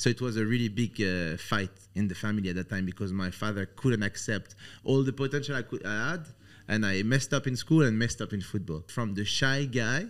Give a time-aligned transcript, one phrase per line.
[0.00, 3.12] So it was a really big uh, fight in the family at that time because
[3.12, 6.24] my father couldn't accept all the potential I could I had,
[6.66, 8.82] and I messed up in school and messed up in football.
[8.86, 10.06] From the shy guy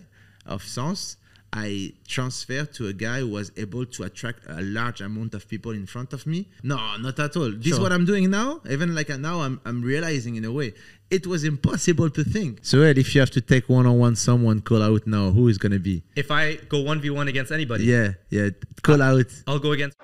[0.46, 1.16] of Sens,
[1.52, 5.72] I transferred to a guy who was able to attract a large amount of people
[5.72, 6.48] in front of me.
[6.62, 7.50] No, not at all.
[7.50, 8.60] This is what I'm doing now.
[8.70, 10.74] Even like now, I'm, I'm realizing in a way
[11.10, 12.60] it was impossible to think.
[12.62, 15.30] So, Ed, if you have to take one on one someone, call out now.
[15.30, 16.04] Who is gonna be?
[16.14, 18.50] If I go one v one against anybody, Yeah, yeah.
[18.82, 19.26] Call out.
[19.46, 19.96] I'll go against.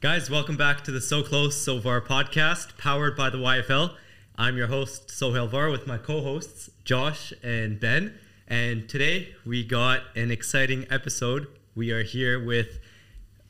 [0.00, 3.96] Guys, welcome back to the So Close So Far podcast, powered by the YFL.
[4.38, 8.18] I'm your host, Sohail Var, with my co hosts, Josh and Ben.
[8.48, 11.48] And today we got an exciting episode.
[11.74, 12.78] We are here with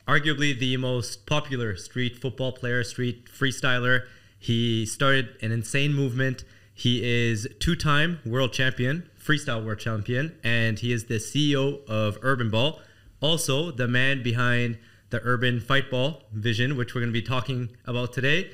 [0.05, 4.07] arguably the most popular street football player, street freestyler.
[4.37, 6.43] He started an insane movement.
[6.73, 12.17] He is two time world champion, freestyle world champion, and he is the CEO of
[12.21, 12.81] Urban Ball.
[13.21, 14.77] Also, the man behind
[15.11, 18.49] the Urban Fight Ball vision, which we're going to be talking about today.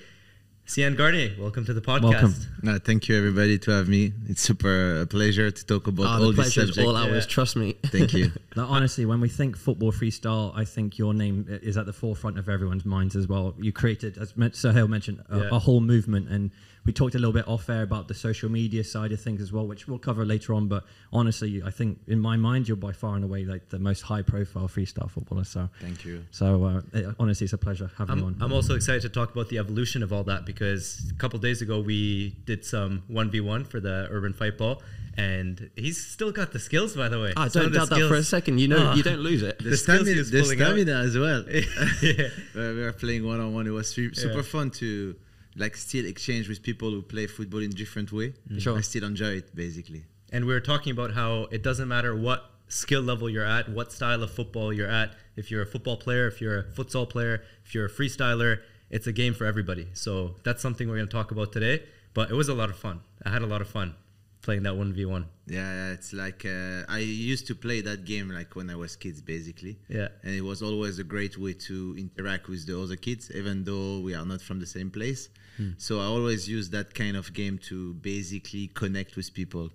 [0.65, 2.01] Séan Garnier, welcome to the podcast.
[2.11, 2.35] Welcome.
[2.61, 4.11] No, thank you everybody to have me.
[4.27, 6.77] It's super a pleasure to talk about Oh, all the these subjects.
[6.79, 7.23] all ours.
[7.23, 7.29] Yeah.
[7.29, 7.73] Trust me.
[7.85, 8.31] Thank you.
[8.57, 12.39] No, honestly, when we think football freestyle, I think your name is at the forefront
[12.39, 13.53] of everyone's minds as well.
[13.59, 15.49] You created, as Men- Sohail mentioned, a, Yeah.
[15.51, 16.49] a whole movement, and
[16.87, 19.51] we talked a little bit off air about the social media side of things as
[19.51, 20.67] well, which we'll cover later on.
[20.67, 24.01] But honestly, I think in my mind, you're by far and away like the most
[24.01, 25.43] high-profile freestyle footballer.
[25.43, 26.23] So, Thank you.
[26.31, 28.41] so uh, it- honestly, it's a pleasure having you I'm, on.
[28.41, 31.61] I'm also excited to talk about the evolution of all that because a couple days
[31.61, 34.81] ago we did some 1v1 for the Urban Fight Ball,
[35.17, 37.33] and he's still got the skills, by the way.
[37.35, 38.59] I Some don't of the doubt that for a second.
[38.59, 38.95] You know, Ah.
[38.95, 39.57] you don't lose it.
[39.63, 40.67] The, The stamina, was the pulling out.
[40.67, 41.43] stamina as well.
[42.01, 42.29] yeah.
[42.55, 43.67] We were playing one on one.
[43.67, 44.41] It was super Yeah.
[44.43, 45.15] fun to
[45.57, 48.33] like still exchange with people who play football in different way.
[48.57, 48.77] Sure.
[48.77, 50.03] I still enjoy it basically.
[50.31, 53.91] And we were talking about how it doesn't matter what skill level you're at, what
[53.91, 55.13] style of football you're at.
[55.35, 59.07] If you're a football player, if you're a futsal player, if you're a freestyler, it's
[59.07, 59.87] a game for everybody.
[59.93, 61.83] So that's something we're going to talk about today.
[62.13, 63.01] But it was a lot of fun.
[63.23, 63.95] I had a lot of fun
[64.41, 65.25] playing that 1v1.
[65.47, 68.95] Yeah, yeah, it's like uh, I used to play that game like when I was
[68.95, 69.77] kids basically.
[69.89, 70.07] Yeah.
[70.23, 73.99] And it was always a great way to interact with the other kids, even though
[73.99, 75.29] we are not from the same place.
[75.57, 75.71] Hmm.
[75.77, 79.71] So I always use that kind of game to basically connect with people.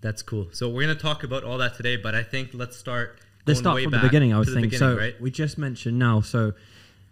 [0.00, 0.48] That's cool.
[0.52, 3.20] So we're going to talk about all that today, but I think let's start.
[3.46, 4.72] Let's start way from the beginning, I was to the think.
[4.72, 5.20] beginning, So right?
[5.20, 6.20] we just mentioned now.
[6.20, 6.52] So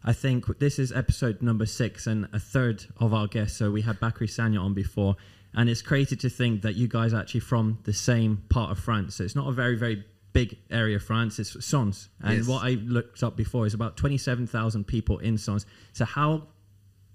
[0.05, 3.59] I think this is episode number six and a third of our guests.
[3.59, 5.17] So we had Bacary Sagna on before,
[5.55, 8.79] and it's crazy to think that you guys are actually from the same part of
[8.79, 9.17] France.
[9.17, 11.39] So it's not a very very big area of France.
[11.39, 12.47] It's Sens, and Yes.
[12.47, 15.67] what I looked up before is about twenty-seven thousand people in Sens.
[15.93, 16.47] So how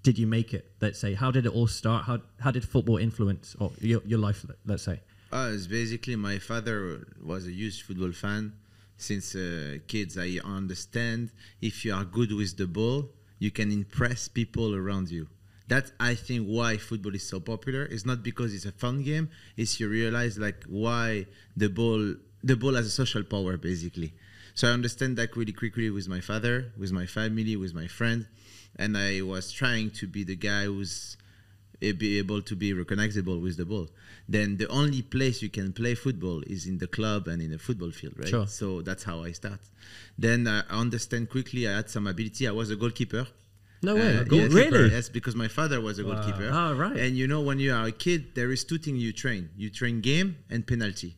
[0.04, 0.72] did you make it?
[0.82, 2.04] Let's say, how did it all start?
[2.06, 4.46] How how did football influence or your, your life?
[4.66, 5.00] Let's say.
[5.32, 8.54] Uh, it's basically my father was a huge football fan.
[8.98, 11.32] Since uh, kids, I understand
[11.62, 13.10] if you are good with the ball,
[13.40, 15.28] you can impress people around you.
[15.68, 17.84] That's I think why football is so popular.
[17.86, 19.30] It's not because it's a fun game.
[19.58, 21.26] It's you realize like why
[21.58, 24.14] the ball the ball has a social power basically.
[24.54, 28.28] So I understand that really quickly with my father, with my family, with my friend,
[28.78, 31.18] and I was trying to be the guy who's
[31.92, 33.90] be able to be recognizable with the ball.
[34.30, 37.58] Then the only place you can play football is in the club and in a
[37.58, 38.30] football field, right?
[38.30, 38.48] Sure.
[38.48, 39.60] So that's how I start.
[40.18, 41.68] Then uh, I understand quickly.
[41.68, 42.48] I had some ability.
[42.48, 43.28] I was a goalkeeper.
[43.82, 44.18] No way.
[44.20, 44.92] Uh, Goal- yes, really?
[44.92, 46.50] Yes, because my father was a goalkeeper.
[46.54, 46.96] Ah, right.
[46.96, 49.50] And you know, when you are a kid, there is two things you train.
[49.58, 51.18] You train game and penalty.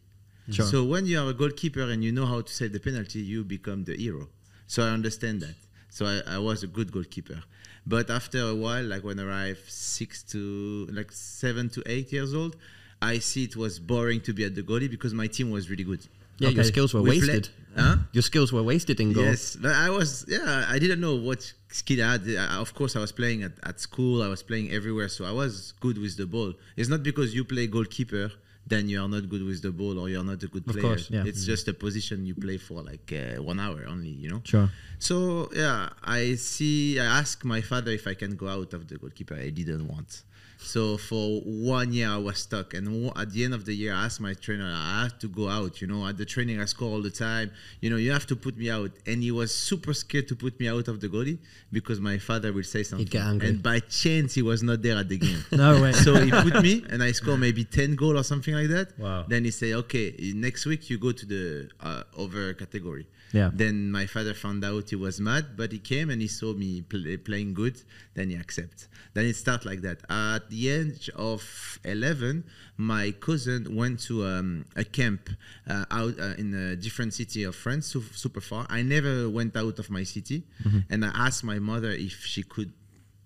[0.49, 0.65] Sure.
[0.65, 3.43] So when you are a goalkeeper and you know how to save the penalty, you
[3.43, 4.29] become the hero.
[4.65, 5.55] So I understand that.
[5.95, 7.41] So I, I was a good goalkeeper.
[7.87, 12.33] But after a while, like when I arrived six to like seven to eight years
[12.33, 12.57] old,
[13.01, 15.85] I see it was boring to be at the goalie because my team was really
[15.85, 16.05] good.
[16.37, 17.47] Yeah, your skills were We wasted.
[17.77, 17.95] Huh?
[18.11, 19.23] Your skills were wasted in goal.
[19.23, 20.25] Yes, but I was.
[20.27, 22.23] Yeah, I didn't know what skill I had.
[22.27, 24.21] I, of course, I was playing at, at school.
[24.21, 26.51] I was playing everywhere, so I was good with the ball.
[26.75, 28.33] It's not because you play goalkeeper
[28.67, 30.81] then you are not good with the ball or you're not a good Of player.
[30.81, 31.23] course, yeah.
[31.25, 34.09] It's just a position you play for like uh, one hour only.
[34.09, 34.41] You know.
[34.43, 34.69] Sure.
[34.99, 36.99] So yeah, I see.
[36.99, 39.35] I asked my father if I can go out of the goalkeeper.
[39.35, 40.23] I didn't want.
[40.57, 44.05] So for one year I was stuck, and at the end of the year I
[44.05, 45.81] asked my trainer, I have to go out.
[45.81, 47.51] You know, at the training I score all the time.
[47.81, 50.59] You know, you have to put me out, and he was super scared to put
[50.59, 51.37] me out of the goalie
[51.71, 53.05] because my father will say something.
[53.05, 53.49] He get angry.
[53.49, 55.43] And by chance he was not there at the game.
[55.51, 55.91] No way.
[55.93, 58.97] so he put me, and I score maybe ten goal or something like that.
[58.99, 59.25] Wow.
[59.27, 63.07] Then he say, okay, next week you go to the uh, over category.
[63.31, 63.49] Yeah.
[63.53, 66.81] Then my father found out he was mad, but he came and he saw me
[66.81, 67.81] play, playing good.
[68.13, 68.87] Then he accept.
[69.13, 69.99] Then it start like that.
[70.09, 72.45] At the age of 11,
[72.77, 75.29] my cousin went to um, a camp
[75.67, 78.65] uh, out uh, in a different city of France, su- super far.
[78.69, 80.43] I never went out of my city,
[80.89, 82.71] and I asked my mother if she could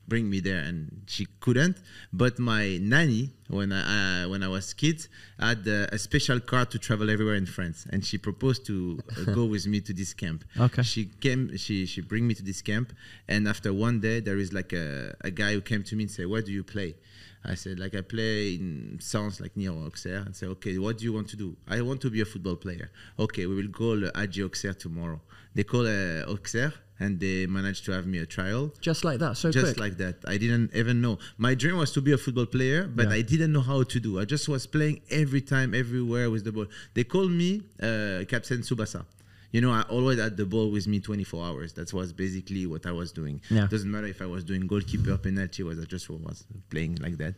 [0.10, 1.78] bring me there and she couldn't
[2.12, 5.08] but my nanny when i uh, when i was kid
[5.40, 9.32] had uh, a special car to travel everywhere in france and she proposed to uh,
[9.34, 10.84] go with me to this camp Okay.
[10.84, 12.92] she came she she bring me to this camp
[13.28, 16.12] and after one day there is like a, a guy who came to me and
[16.12, 16.96] said where do you play
[17.44, 20.24] I said, like, I play in Sens like near Auxerre.
[20.26, 21.56] And say, okay, what do you want to do?
[21.70, 22.92] I want to be a football player.
[23.18, 25.22] Okay, we will call uh, AJ Auxerre tomorrow.
[25.56, 29.38] They call uh, Auxerre and they managed to have me a trial Just like that,
[29.38, 29.80] so just quick.
[29.80, 30.16] like that.
[30.28, 31.18] I didn't even know.
[31.38, 33.16] My dream was to be a football player, but Yeah.
[33.16, 34.20] I didn't know how to do.
[34.20, 36.68] I just was playing every time, everywhere with the ball.
[36.94, 39.06] They called me uh, Captain Tsubasa.
[39.52, 41.74] You know, I always had the ball with me 24 hours.
[41.74, 43.42] That was basically what I was doing.
[43.50, 43.66] Yeah.
[43.68, 47.34] Doesn't matter if I was doing goalkeeper, penalty, was I just was playing like that.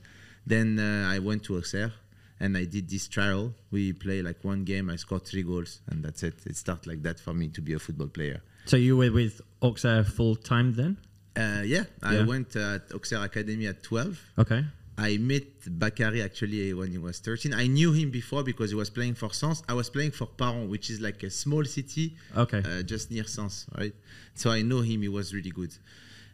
[0.45, 1.93] Then uh, I went to Auxerre
[2.39, 3.53] and I did this trial.
[3.69, 4.89] We play like one game.
[4.89, 6.33] I scored three goals, and that's it.
[6.45, 8.41] It started like that for me to be a football player.
[8.65, 10.97] So you were with Auxerre full time then?
[11.35, 12.25] Uh, yeah, I Yeah.
[12.25, 14.19] went at Auxerre Academy at 12.
[14.37, 14.65] Okay.
[14.97, 15.45] I met
[15.79, 17.53] Bacary actually when he was 13.
[17.53, 19.63] I knew him before because he was playing for Sens.
[19.67, 22.61] I was playing for Paron, which is like a small city Okay.
[22.63, 23.95] uh, just near Sens, right?
[24.35, 25.01] So I know him.
[25.01, 25.73] He was really good.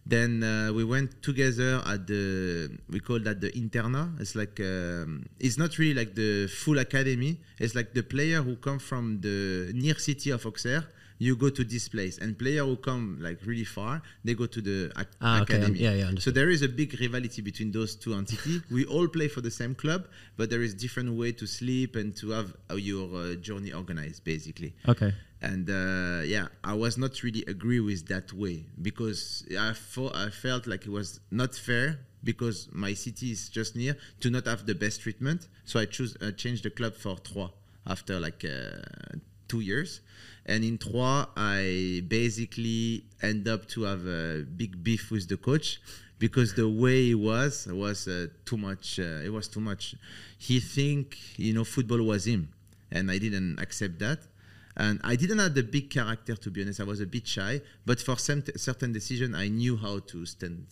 [0.05, 4.19] Then uh, we went together at the we call that the interna.
[4.21, 7.39] It's like um, it's not really like the full academy.
[7.59, 10.85] It's like the player who come from the near city of Auxerre.
[11.19, 14.61] You go to this place, and player who come like really far, they go to
[14.61, 15.55] the ac- Ah, okay.
[15.55, 15.79] academy.
[15.79, 18.61] Yeah, yeah, So there is a big rivalry between those two entities.
[18.71, 22.15] we all play for the same club, but there is different way to sleep and
[22.17, 25.13] to have uh, your uh, journey organized, basically Okay.
[25.41, 29.69] and uh, yeah i was not really agree with that way because I,
[30.25, 34.45] I felt like it was not fair because my city is just near to not
[34.47, 37.51] have the best treatment so i choose uh, changed the club for Troyes
[37.85, 38.81] after like uh,
[39.47, 40.01] two years
[40.47, 45.79] and in Troyes i basically end up to have a big beef with the coach
[46.19, 49.95] because the way he was was uh, too much uh, it was too much
[50.37, 52.49] he think you know football was him
[52.91, 54.19] and i didn't accept that
[54.79, 56.79] and I didn't have the big character, to be honest.
[56.79, 60.67] I was a bit shy, but for some certain decision, I knew how to stand,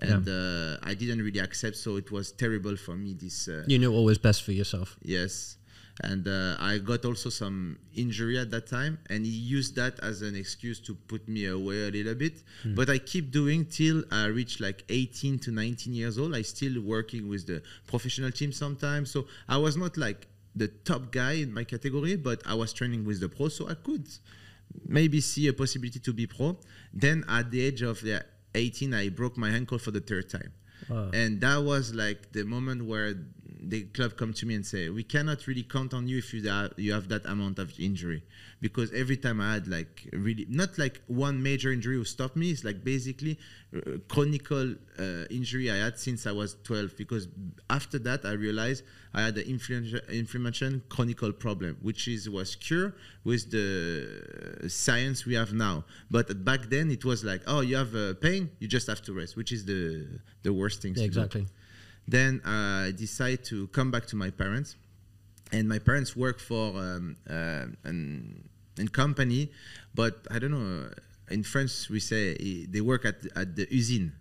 [0.00, 1.76] and uh, I didn't really accept.
[1.76, 3.12] So it was terrible for me.
[3.12, 4.96] This uh, You knew what was best for yourself.
[5.02, 5.58] yes,
[6.00, 10.22] and uh, I got also some injury at that time, and he used that as
[10.22, 12.42] an excuse to put me away a little bit.
[12.74, 16.34] But I keep doing till I reach like 18 to 19 years old.
[16.34, 19.10] I still working with the professional team sometimes.
[19.10, 23.04] So I was not like the top guy in my category, but I was training
[23.04, 24.08] with the pro, so I could
[24.86, 26.56] maybe see a possibility to be pro.
[26.92, 28.22] Then at the age of yeah,
[28.54, 30.52] 18, I broke my ankle for the third time.
[31.12, 33.14] And that was like the moment where
[33.60, 36.40] the club come to me and say, "We cannot really count on you if you
[36.42, 38.22] da- you have that amount of injury."
[38.60, 42.50] Because every time I had like really not like one major injury who stopped me.
[42.50, 43.38] It's like basically
[43.76, 46.96] uh, chronicle uh, injury I had since I was 12.
[46.96, 47.28] Because
[47.70, 48.84] after that, I realized
[49.14, 52.94] I had the inflammation, inflammation chronicle problem, which is was cured
[53.24, 55.84] with the science we have now.
[56.10, 59.12] But back then, it was like, "Oh, you have uh, pain, you just have to
[59.12, 60.06] rest," which is the
[60.42, 60.94] the worst thing.
[60.96, 61.46] Yeah, to do.
[62.06, 64.76] Then I decided to come back to my parents,
[65.52, 69.50] and my parents work for um, uh, an, an company,
[69.94, 70.90] but I don't know.
[71.30, 74.12] In France, we say eh, they work at at the usine.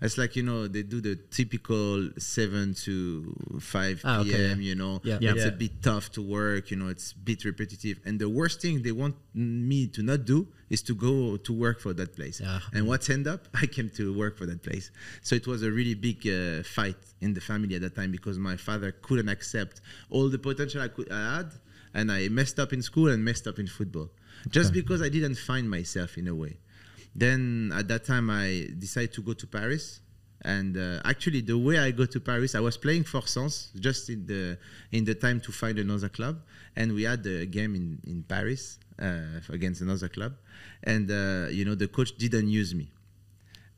[0.00, 4.60] It's like you know they do the typical seven to five Ah, okay, p.m.
[4.60, 4.68] yeah.
[4.68, 5.18] You know, Yeah.
[5.20, 5.32] Yeah.
[5.32, 5.48] it's Yeah.
[5.48, 6.70] a bit tough to work.
[6.70, 7.98] You know, it's a bit repetitive.
[8.06, 11.80] And the worst thing they want me to not do is to go to work
[11.80, 12.40] for that place.
[12.40, 12.60] Yeah.
[12.74, 13.48] And what's end up?
[13.62, 14.90] I came to work for that place.
[15.22, 18.38] So it was a really big uh, fight in the family at that time because
[18.38, 21.50] my father couldn't accept all the potential I, could, I had,
[21.94, 24.10] and I messed up in school and messed up in football,
[24.48, 26.58] just because I didn't find myself in a way.
[27.14, 30.00] Then at that time I decided to go to Paris.
[30.42, 34.08] And uh, actually, the way I go to Paris, I was playing for Sens just
[34.08, 34.56] in the
[34.92, 36.40] in the time to find another club,
[36.76, 40.34] and we had a game in in Paris uh, against another club,
[40.84, 42.92] and uh, you know the coach didn't use me,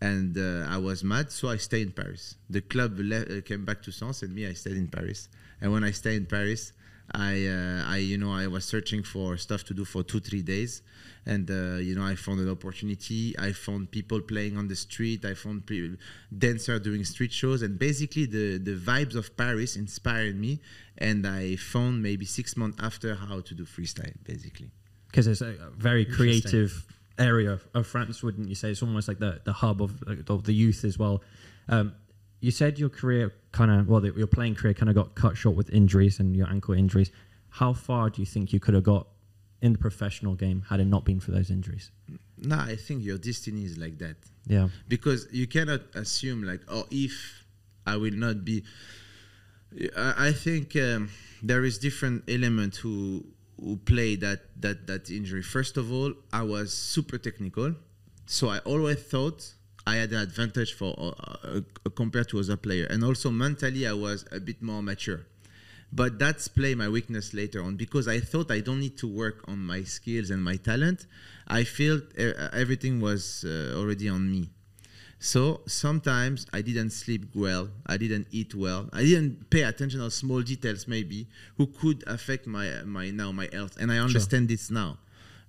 [0.01, 2.37] and uh, I was mad, so I stayed in Paris.
[2.49, 5.29] The club le- uh, came back to Sens, and me, I stayed in Paris.
[5.61, 6.73] And when I stayed in Paris,
[7.15, 10.43] I, uh, I, you know, I was searching for stuff to do for two, three
[10.43, 10.83] days,
[11.27, 13.35] and uh, you know, I found an opportunity.
[13.39, 15.25] I found people playing on the street.
[15.25, 15.97] I found pe-
[16.37, 20.61] dancer doing street shows, and basically the the vibes of Paris inspired me.
[20.99, 24.71] And I found maybe six months after how to do freestyle, basically.
[25.07, 26.87] because it's a very creative
[27.19, 28.71] area of, of France, wouldn't you say?
[28.71, 31.23] It's almost like the, the hub of, of the youth as well.
[31.69, 31.95] Um,
[32.41, 35.57] you said your career kind of, well, your playing career kind of got cut short
[35.57, 37.11] with injuries and your ankle injuries.
[37.51, 39.07] How far do you think you could have got
[39.63, 41.91] in the professional game had it not been for those injuries?
[42.39, 44.17] No, I think your destiny is like that.
[44.47, 44.69] Yeah.
[44.89, 47.45] because you cannot assume like oh if
[47.87, 48.65] i will not be
[49.97, 51.11] i, I think um,
[51.43, 53.27] there is different element who
[53.61, 57.75] who play that that that injury first of all i was super technical
[58.27, 59.53] so i always thought
[59.93, 63.93] i had an advantage for uh, uh, compared to other player and also mentally i
[63.93, 65.23] was a bit more mature
[65.93, 69.39] but that's play my weakness later on because I thought I don't need to work
[69.49, 71.07] on my skills and my talent.
[71.49, 74.51] I felt uh, everything was uh, already on me.
[75.19, 80.11] So sometimes I didn't sleep well, I didn't eat well, I didn't pay attention on
[80.11, 81.27] small details maybe
[81.59, 84.97] who could affect my my now my health, and I understand this now.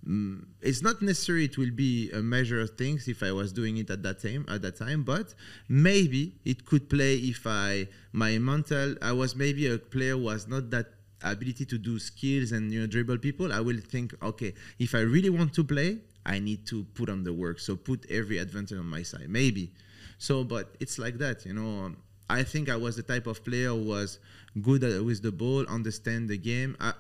[0.07, 3.77] Mm, it's not necessary it will be a measure of things if I was doing
[3.77, 5.35] it at that time at that time, but
[5.69, 10.71] maybe it could play if I my mental I was maybe a player was not
[10.71, 10.87] that
[11.23, 13.53] ability to do skills and you know dribble people.
[13.53, 17.23] I will think okay if I really want to play, I need to put on
[17.23, 17.59] the work.
[17.59, 19.71] So put every advantage on my side, maybe.
[20.17, 21.85] So, but it's like that, you know.
[21.85, 21.97] Um,
[22.29, 24.19] I think I was the type of player who was
[24.61, 26.77] good at, with the ball, understand the game.
[26.79, 26.93] I,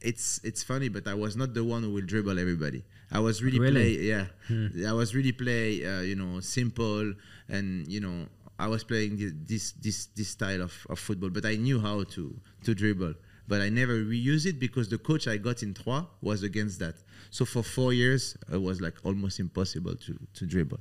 [0.00, 2.84] it's it's funny, but I was not the one who will dribble everybody.
[3.10, 3.96] I was really, Really?
[3.96, 4.26] play,
[4.74, 4.88] yeah.
[4.90, 7.14] I was really play, uh, you know, simple,
[7.48, 8.26] and you know,
[8.58, 11.30] I was playing this this this style of, of football.
[11.30, 13.14] But I knew how to to dribble,
[13.48, 16.96] but I never reuse it because the coach I got in Troyes was against that.
[17.30, 20.80] So for four years, it was like almost impossible to to dribble.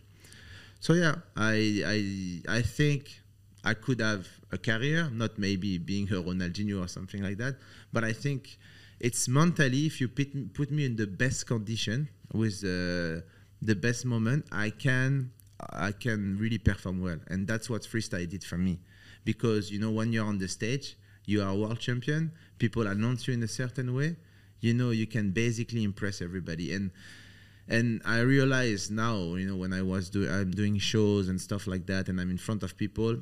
[0.80, 1.82] So yeah, I
[2.48, 3.22] I I think
[3.64, 7.56] I could have a career, not maybe being a Ronaldinho or something like that,
[7.92, 8.58] but I think
[9.00, 13.22] it's mentally if you put, put me in the best condition with uh,
[13.62, 18.44] the best moment, I can I can really perform well, and that's what freestyle did
[18.44, 18.80] for me,
[19.24, 22.32] because you know when you're on the stage, you are world champion.
[22.60, 24.18] People announce you in a certain way,
[24.60, 26.92] you know you can basically impress everybody, and
[27.68, 31.68] and I realize now, you know, when I was doing, I'm doing shows and stuff
[31.68, 33.18] like that, and I'm in front of people,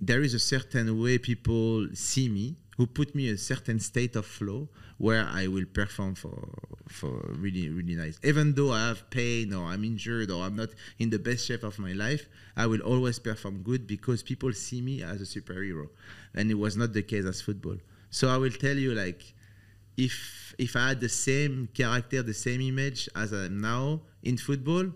[0.00, 4.16] there is a certain way people see me who put me in a certain state
[4.16, 6.48] of flow where I will perform for
[6.88, 8.18] for really really nice.
[8.24, 11.62] Even though I have pain or I'm injured or I'm not in the best shape
[11.62, 15.90] of my life, I will always perform good because people see me as a superhero,
[16.34, 17.76] and it was not the case as football.
[18.08, 19.34] So I will tell you like
[19.98, 24.38] if if I had the same character, the same image as I am now in
[24.38, 24.86] football,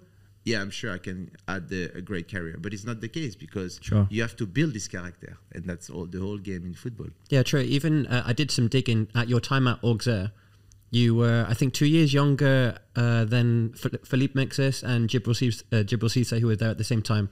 [0.44, 2.56] yeah, I'm sure I can add the, a great career.
[2.58, 4.06] But it's not the case because Sure.
[4.10, 7.08] you have to build this character, and that's all the whole game in football.
[7.30, 7.60] Yeah, true.
[7.60, 10.32] Even uh, I did some digging at your time at Auxerre.
[10.90, 16.36] You were, I think, two years younger uh, than Phil- Philippe Mexès and Djibril Cissé,
[16.36, 17.30] uh, who were there at the same time.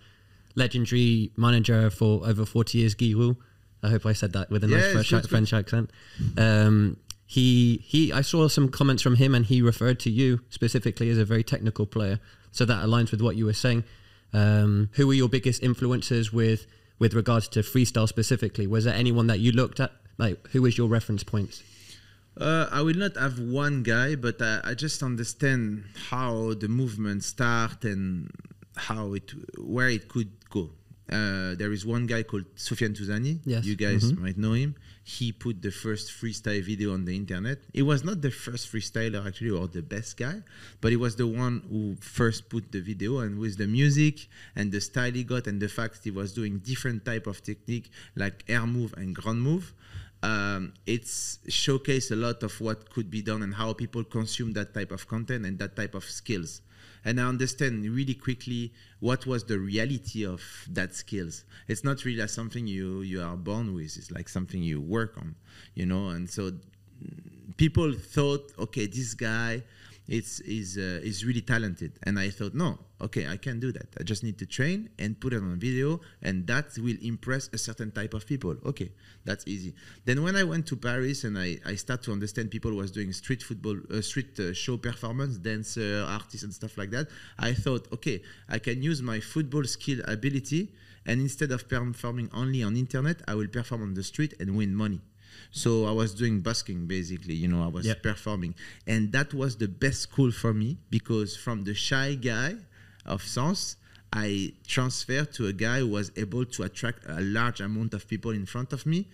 [0.54, 3.36] Legendary manager for over 40 years, Guy Roux.
[3.82, 5.90] I hope I said that with a Yeah, nice French, French accent.
[6.36, 11.08] Um, he, he, I saw some comments from him, and he referred to you specifically
[11.10, 12.20] as a very technical player.
[12.52, 13.84] So that aligns with what you were saying.
[14.32, 16.66] Um, who were your biggest influences with
[16.98, 18.66] with regards to freestyle specifically?
[18.66, 19.90] Was there anyone that you looked at?
[20.18, 21.62] Like, who was your reference points?
[22.36, 27.24] Uh, I will not have one guy, but I, I just understand how the movement
[27.24, 28.30] start and
[28.76, 30.30] how it where it could.
[31.10, 33.40] Uh, there is one guy called Sofiane Touzani.
[33.44, 33.64] Yes.
[33.64, 34.76] You guys might know him.
[35.04, 37.58] He put the first freestyle video on the internet.
[37.74, 40.42] It was not the first freestyler actually, or the best guy,
[40.80, 43.18] but he was the one who first put the video.
[43.18, 46.58] And with the music and the style he got, and the fact he was doing
[46.58, 49.74] different type of technique like air move and ground move,
[50.22, 54.72] um, it's showcase a lot of what could be done and how people consume that
[54.72, 56.62] type of content and that type of skills
[57.04, 60.40] and i understand really quickly what was the reality of
[60.70, 61.44] that skills.
[61.66, 63.96] It's not really something you you are born with.
[63.96, 65.34] It's like something you work on
[65.74, 66.08] you know?
[66.08, 66.52] And so
[67.56, 69.62] people thought okay this guy
[70.12, 71.92] it's is uh, is really talented.
[72.06, 73.88] And i thought no okay i can do that.
[73.98, 77.58] I just need to train and put it on video and that will impress a
[77.58, 78.54] certain type of people.
[78.70, 78.90] Okay
[79.24, 79.74] that's easy.
[80.04, 83.12] Then when i went to paris and i i start to understand people was doing
[83.12, 87.06] street football uh, street uh, show performance dancer artists and stuff like that
[87.38, 90.72] i thought okay i can use my football skill ability
[91.06, 94.74] and instead of performing only on internet i will perform on the street and win
[94.74, 95.00] money
[95.50, 98.02] so I was doing busking basically, you know, I was Yep.
[98.02, 98.54] performing.
[98.86, 102.56] And that was the best school for me because from the shy guy
[103.04, 103.76] of Sens,
[104.12, 108.30] I transferred to a guy who was able to attract a large amount of people
[108.32, 109.08] in front of me.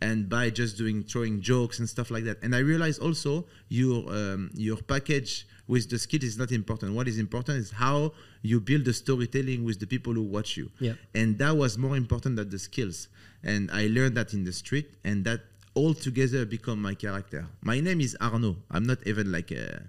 [0.00, 4.12] And by just doing throwing jokes and stuff like that, and I realized also your
[4.12, 6.92] um, your package with the skill is not important.
[6.94, 8.12] What is important is how
[8.42, 10.94] you build the storytelling with the people who watch you Yeah.
[11.14, 13.08] and that was more important than the skills
[13.42, 15.40] and i learned that in the street and that
[15.74, 19.82] all together become my character my name is arnaud i'm not even like a,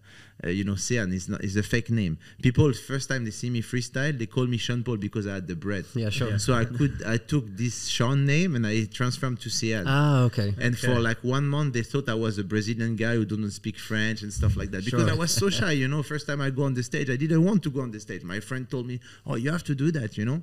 [0.44, 3.50] a you know Sean is not is a fake name people first time they see
[3.52, 6.40] me freestyle they call me sean paul because i had the bread Yeah, sure.
[6.40, 9.84] so i could i took this sean name and i transformed to Sean.
[9.88, 10.54] Ah, okay.
[10.60, 13.78] And for like one month, they thought I was a Brazilian guy who didn't speak
[13.78, 15.12] French and stuff like that because Sure.
[15.12, 15.72] I was so shy.
[15.84, 17.92] You know, first time I go on the stage, I didn't want to go on
[17.92, 18.24] the stage.
[18.24, 18.96] My friend told me,
[19.28, 20.40] "Oh, you have to do that," you know.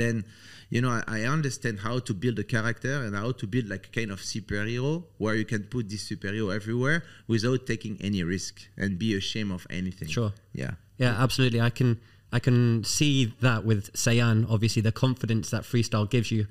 [0.00, 0.24] Then,
[0.68, 3.86] you know, I, I understand how to build a character and how to build like
[3.86, 8.62] a kind of superhero where you can put this superhero everywhere without taking any risk
[8.76, 10.08] and be ashamed of anything.
[10.08, 10.32] Sure.
[10.52, 10.72] Yeah.
[10.98, 11.60] Yeah, absolutely.
[11.60, 12.00] I can
[12.32, 14.50] I can see that with Séan.
[14.50, 16.46] Obviously, the confidence that freestyle gives you,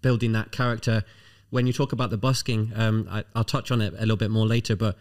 [0.00, 1.04] building that character.
[1.50, 4.30] When you talk about the busking, um, I, I'll touch on it a little bit
[4.30, 4.76] more later.
[4.76, 4.96] But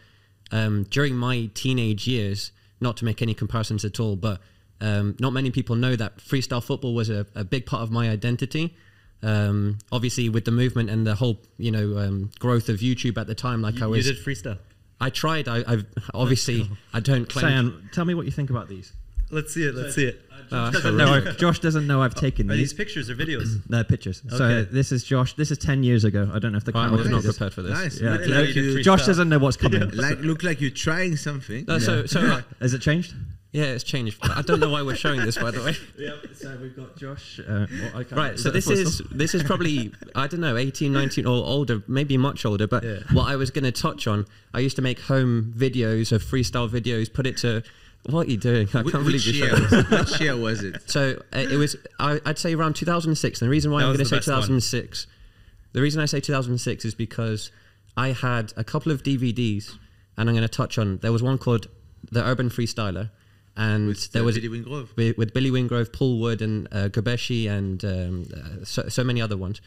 [0.52, 2.52] um, during my teenage years,
[2.82, 4.42] not to make any comparisons at all, but
[4.82, 8.10] um, not many people know that freestyle football was a, a big part of my
[8.10, 8.76] identity.
[9.22, 13.28] Um, obviously, with the movement and the whole, you know, um, growth of YouTube at
[13.28, 14.58] the time, like I was, you did freestyle.
[15.02, 15.48] I tried.
[15.48, 17.46] I, I've obviously I don't claim.
[17.72, 18.94] Séan, tell me what you think about these.
[19.32, 19.76] Let's see it.
[19.76, 20.22] Let's see it.
[20.52, 21.32] Uh, Doesn't No, know.
[21.34, 22.74] Josh doesn't know I've taken Are these these.
[22.78, 23.60] pictures or videos?
[23.70, 24.24] No pictures.
[24.30, 24.70] So Okay.
[24.72, 25.36] this is Josh.
[25.36, 26.28] This is ten years ago.
[26.34, 27.72] I don't know if the I camera was not prepared for this.
[27.78, 28.02] Nice.
[28.02, 28.12] Yeah.
[28.14, 28.84] Look Yeah, like you did you, freestyle.
[28.84, 29.88] Josh doesn't know what's coming.
[29.94, 31.66] like look like you're trying something.
[31.68, 33.14] No, so so Has it changed?
[33.52, 34.18] Yeah, it's changed.
[34.22, 35.76] I don't know why we're showing this, by the way.
[35.98, 36.16] Yeah.
[36.34, 37.40] So we've got Josh.
[37.40, 37.66] Uh,
[38.12, 42.16] Right, so this is this is probably I don't know 18, 19 or older, maybe
[42.18, 42.68] much older.
[42.68, 43.00] But Yeah.
[43.12, 46.70] what I was going to touch on, I used to make home videos of freestyle
[46.70, 47.64] videos, put it to.
[48.06, 48.70] What are you doing?
[48.74, 49.50] I Wh- can't believe you year?
[49.50, 49.90] showed this.
[49.90, 50.90] Was, which year was it?
[50.90, 53.42] So uh, it was, I, I'd say around 2006.
[53.42, 54.38] And the reason why That I'm going to say best one.
[54.38, 55.06] 2006,
[55.74, 57.52] the reason I say 2006 is because
[57.98, 59.78] I had a couple of DVDs,
[60.18, 61.00] and I'm going to touch on.
[61.00, 61.68] There was one called
[62.10, 63.10] The Urban Freestyler,
[63.68, 64.96] and With there was Billy Wingrove.
[64.96, 69.22] with, with Billy Wingrove, Paul Wood, and uh, Gabeshi, and um, uh, so, so many
[69.22, 69.60] other ones.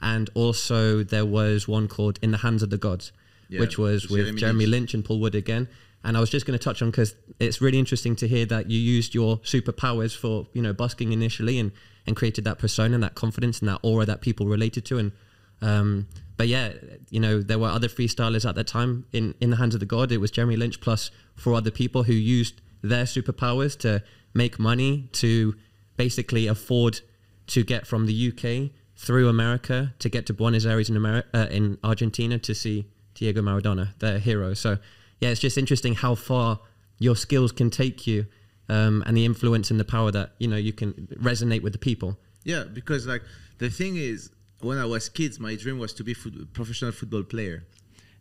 [0.00, 3.12] And also there was one called In the Hands of the Gods,
[3.48, 4.72] Yeah, which was with with Jeremy Jeremy, Lynch.
[4.72, 4.94] Lynch.
[4.94, 5.66] and Paul Wood again.
[6.02, 8.70] And I was just going to touch on because it's really interesting to hear that
[8.70, 11.72] you used your superpowers for you know busking initially and
[12.06, 14.94] and created that persona, and that confidence, and that aura that people related to.
[14.98, 15.12] And
[15.60, 16.06] um,
[16.38, 16.72] but yeah,
[17.10, 19.86] you know there were other freestylers at that time in in the hands of the
[19.86, 20.10] god.
[20.12, 24.02] It was Jeremy Lynch plus four other people who used their superpowers to
[24.34, 25.54] make money to
[25.96, 27.00] basically afford
[27.46, 31.46] to get from the UK through America to get to Buenos Aires in America uh,
[31.50, 34.54] in Argentina to see Diego Maradona, their hero.
[34.54, 34.78] So
[35.20, 36.60] yeah, it's just interesting how far
[36.98, 38.26] your skills can take you
[38.68, 41.78] um, and the influence and the power that you know you can resonate with the
[41.78, 42.18] people.
[42.44, 43.22] Yeah, because like
[43.58, 47.24] the thing is, when I was kids, my dream was to be foot, professional football
[47.24, 47.64] player.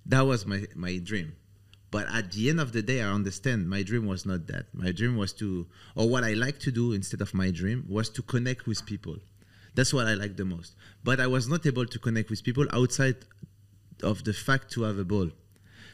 [0.05, 1.33] That was my my dream.
[1.91, 4.65] But at the end of the day, I understand my dream was not that.
[4.73, 8.09] My dream was to, or what I like to do instead of my dream was
[8.09, 9.17] to connect with people.
[9.75, 10.75] That's what I like the most.
[11.03, 13.17] But I was not able to connect with people outside
[14.03, 15.31] of the fact to have a ball.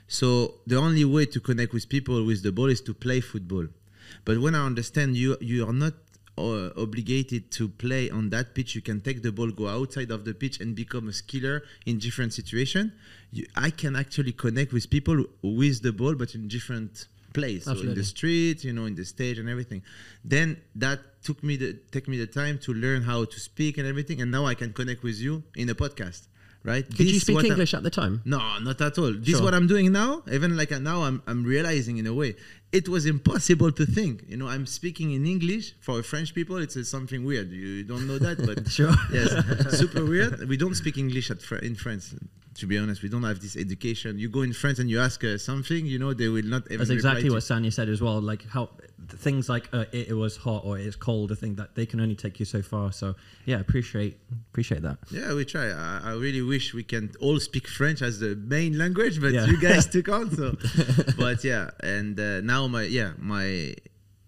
[0.08, 3.68] So the only way to connect with people with the ball is to play football.
[4.24, 5.94] But when I understand you, you are not
[6.38, 8.76] uh, obligated to play on that pitch.
[8.76, 12.00] You can take the ball, go outside of the pitch, and become a skiller in
[12.00, 12.92] different situations.
[13.56, 17.66] I can actually connect with people with the ball, but in different place.
[17.66, 19.82] So in the street, you know, in the stage and everything.
[20.24, 23.88] Then that took me the take me the time to learn how to speak and
[23.88, 26.28] everything, and now I can connect with you in a podcast.
[26.72, 26.86] Right?
[27.00, 28.16] Did you speak English at the time?
[28.26, 29.14] no, not at all.
[29.14, 29.44] This is Sure.
[29.46, 30.24] what I'm doing now.
[30.38, 32.32] Even like uh, now, I'm I'm realizing in a way
[32.80, 34.16] it was impossible to think.
[34.32, 36.58] You know, I'm speaking in English for French people.
[36.66, 37.48] It's uh, something weird.
[37.52, 38.96] You don't know that, but Sure.
[39.18, 39.30] yes,
[39.82, 40.34] super weird.
[40.50, 42.06] We don't speak English at Fr- in France.
[42.56, 44.18] To be honest, we don't have this education.
[44.18, 46.64] You go in France and you ask uh, something, you know, they will not.
[46.68, 48.22] Even That's exactly what Sanya said as well.
[48.22, 48.70] Like how
[49.10, 51.32] things like uh, it, it was hot or it's cold.
[51.32, 52.92] I think that they can only take you so far.
[52.92, 53.16] So
[53.46, 54.18] yeah, appreciate
[54.52, 54.98] appreciate that.
[55.12, 55.68] Yeah, we try.
[55.70, 59.46] I, I really wish we can all speak French as the main language, but Yeah.
[59.46, 60.32] you guys took on.
[60.36, 60.56] So,
[61.18, 63.76] but yeah, and uh, now my yeah my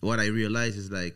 [0.02, 1.16] what I realize is like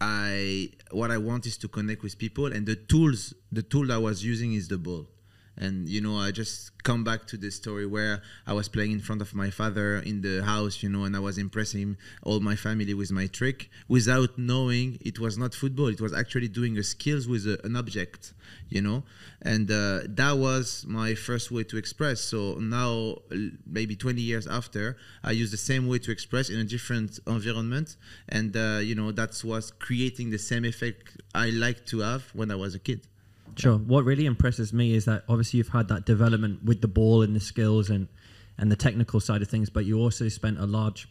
[0.00, 3.94] I what I want is to connect with people, and the tools the tool that
[3.94, 5.08] I was using is the ball.
[5.58, 9.00] And you know, I just come back to the story where I was playing in
[9.00, 12.56] front of my father in the house, you know, and I was impressing all my
[12.56, 15.88] family with my trick without knowing it was not football.
[15.88, 18.34] It was actually doing a skills with a, an object,
[18.68, 19.04] you know,
[19.42, 22.20] and uh, that was my first way to express.
[22.20, 23.16] So now,
[23.66, 27.96] maybe 20 years after, I use the same way to express in a different environment,
[28.28, 32.50] and uh, you know, that's what's creating the same effect I like to have when
[32.50, 33.06] I was a kid.
[33.56, 33.78] Sure.
[33.78, 37.34] What really impresses me is that obviously you've had that development with the ball and
[37.34, 38.08] the skills and
[38.58, 41.08] and the technical side of things, but you also spent a large,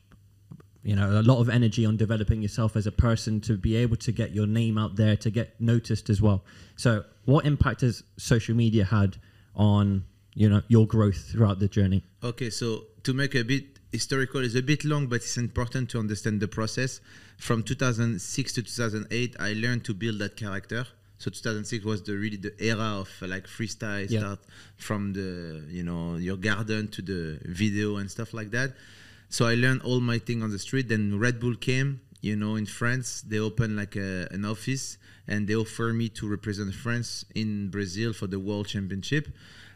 [0.81, 3.95] you know, a lot of energy on developing yourself as a person to be able
[3.97, 6.43] to get your name out there, to get noticed as well.
[6.75, 9.17] So, what impact has social media had
[9.55, 12.03] on you know your growth throughout the journey?
[12.23, 15.99] Okay, so to make a bit historical is a bit long, but it's important to
[15.99, 16.99] understand the process.
[17.37, 20.85] From 2006 to 2008, I learned to build that character.
[21.17, 24.19] So 2006 was the really the era of uh, like freestyle Yeah.
[24.19, 24.39] start
[24.77, 28.75] from the you know your garden to the video and stuff like that.
[29.29, 30.87] So I learned all my thing on the street.
[30.89, 32.01] Then Red Bull came.
[32.21, 34.97] You know, in France, they opened like a, an office
[35.27, 39.27] and they offer me to represent France in Brazil for the World Championship.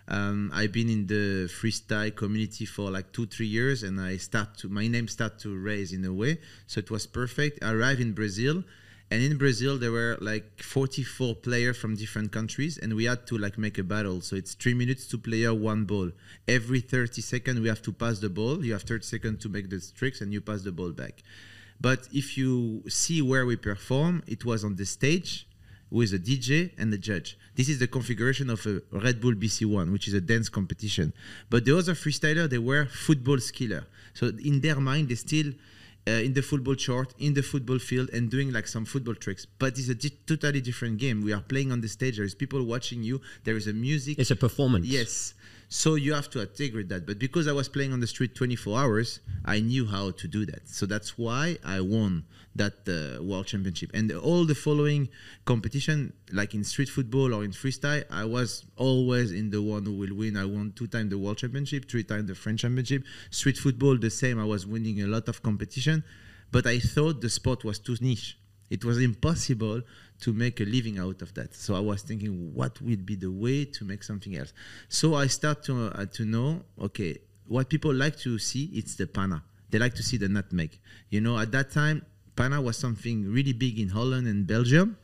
[0.07, 4.57] Um, I've been in the freestyle community for like two, three years, and I start
[4.59, 6.39] to my name start to raise in a way.
[6.65, 7.63] So it was perfect.
[7.63, 8.63] I arrived in Brazil,
[9.11, 13.37] and in Brazil there were like 44 players from different countries, and we had to
[13.37, 14.21] like make a battle.
[14.21, 16.11] So it's three minutes to player, one ball.
[16.47, 18.63] Every 30 seconds we have to pass the ball.
[18.63, 21.23] You have 30 seconds to make the tricks, and you pass the ball back.
[21.81, 25.47] But if you see where we perform, it was on the stage
[25.89, 27.37] with a DJ and a judge.
[27.55, 31.13] This is the configuration of a Red Bull BC1, which is a dance competition.
[31.49, 33.85] But the other freestyler, they were football skiller.
[34.13, 35.53] So in their mind, they still
[36.09, 39.45] Uh, in the football chart, in the football field, and doing like some football tricks.
[39.61, 41.17] But it's a di- totally different game.
[41.27, 42.15] We are playing on the stage.
[42.17, 43.21] There is people watching you.
[43.43, 44.17] There is a music.
[44.17, 44.87] It's a performance.
[44.87, 45.33] Yes.
[45.71, 47.05] So you have to integrate that.
[47.05, 50.43] But because I was playing on the street 24 hours, I knew how to do
[50.47, 50.67] that.
[50.67, 53.91] So that's why I won that uh, world championship.
[53.93, 55.09] And all the following
[55.45, 59.93] competition, like in street football or in freestyle, I was always in the one who
[59.93, 60.37] will win.
[60.37, 63.03] I won two times the world championship, three times the French championship.
[63.29, 64.39] Street football, the same.
[64.39, 66.03] I was winning a lot of competition.
[66.51, 68.39] But I thought the sport was too niche.
[68.71, 69.81] It was impossible
[70.21, 71.55] to make a living out of that.
[71.55, 74.53] So I was thinking, what would be the way to make something else?
[74.89, 79.07] So I start to uh, to know, okay, what people like to see, it's the
[79.07, 79.43] panna.
[79.69, 80.77] They like to see the nutmeg.
[81.09, 82.05] You know, at that time,
[82.35, 84.97] panna was something really big in Holland and Belgium,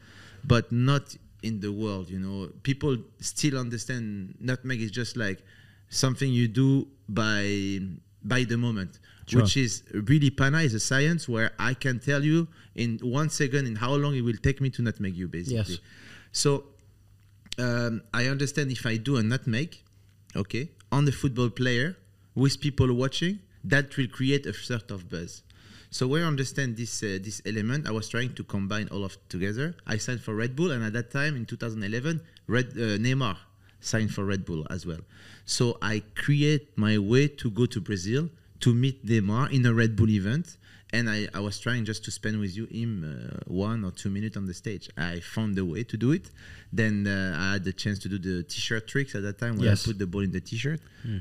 [0.44, 2.10] but not in the world.
[2.10, 5.44] You know, people still understand nutmeg is just like
[5.90, 7.80] something you do by
[8.24, 9.42] by the moment Sure.
[9.42, 13.66] which is really Panna is a science where I can tell you in one second
[13.66, 15.56] in how long it will take me to nutmeg you basically.
[15.58, 15.80] Yes.
[16.32, 16.66] So
[17.58, 19.78] um, I understand if I do a nutmeg,
[20.36, 21.98] okay, on the football player
[22.36, 25.42] with people watching, that will create a sort of buzz.
[25.90, 29.18] So when I understand this uh, this element, I was trying to combine all of
[29.30, 29.76] together.
[29.88, 33.38] I signed for Red Bull, and at that time in 2011, Red uh, Neymar
[33.80, 35.00] signed for Red Bull as well.
[35.46, 38.30] So I create my way to go to Brazil
[38.62, 40.58] to meet Neymar in a Red Bull event.
[40.94, 44.10] And I, I was trying just to spend with you him uh, one or two
[44.10, 44.90] minutes on the stage.
[44.98, 46.30] I found a way to do it.
[46.72, 49.66] Then uh, I had the chance to do the t-shirt tricks at that time where
[49.70, 49.84] Yes.
[49.86, 50.80] I put the ball in the t-shirt.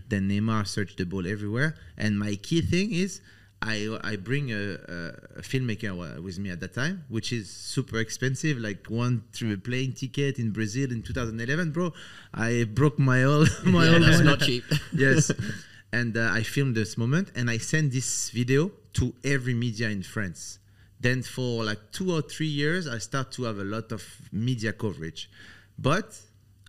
[0.08, 1.74] Then Neymar searched the ball everywhere.
[1.96, 3.20] And my key thing is
[3.62, 4.74] I, I bring a,
[5.38, 9.56] a, filmmaker with me at that time, which is super expensive, like one through a
[9.56, 11.92] plane ticket in Brazil in 2011, bro.
[12.34, 14.24] I broke my whole my Yeah, whole that's money.
[14.24, 14.64] not cheap.
[14.92, 15.32] yes.
[15.94, 20.02] And uh, I filmed this moment and I sent this video to every media in
[20.02, 20.58] France.
[20.98, 24.02] Then for like two or three years, I start to have a lot of
[24.32, 25.30] media coverage.
[25.78, 26.20] But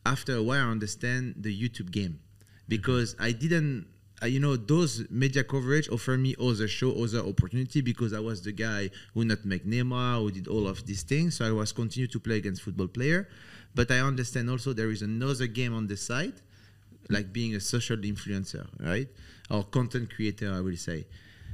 [0.05, 2.19] after a while, I understand the YouTube game
[2.67, 3.87] because I didn't,
[4.21, 8.43] uh, you know, those media coverage offer me other show, other opportunity because I was
[8.43, 11.37] the guy who not make Neymar, who did all of these things.
[11.37, 13.27] So I was continue to play against football player.
[13.73, 16.35] But I understand also there is another game on the side
[17.09, 19.07] like being a social influencer, right?
[19.49, 21.05] Or content creator, I will say.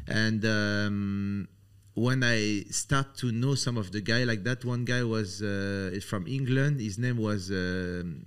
[0.08, 1.48] And um,
[1.94, 6.00] when I start to know some of the guy like that, one guy was uh,
[6.08, 6.80] from England.
[6.80, 8.24] His name was um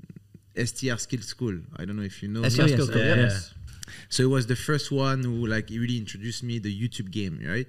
[0.57, 1.59] STR Skill School.
[1.77, 2.49] I don't know if you know.
[2.49, 2.69] STR.
[2.69, 3.17] Skill School, yeah.
[3.17, 3.55] yes.
[4.09, 7.67] So he was the first one who like really introduced me the YouTube game, right?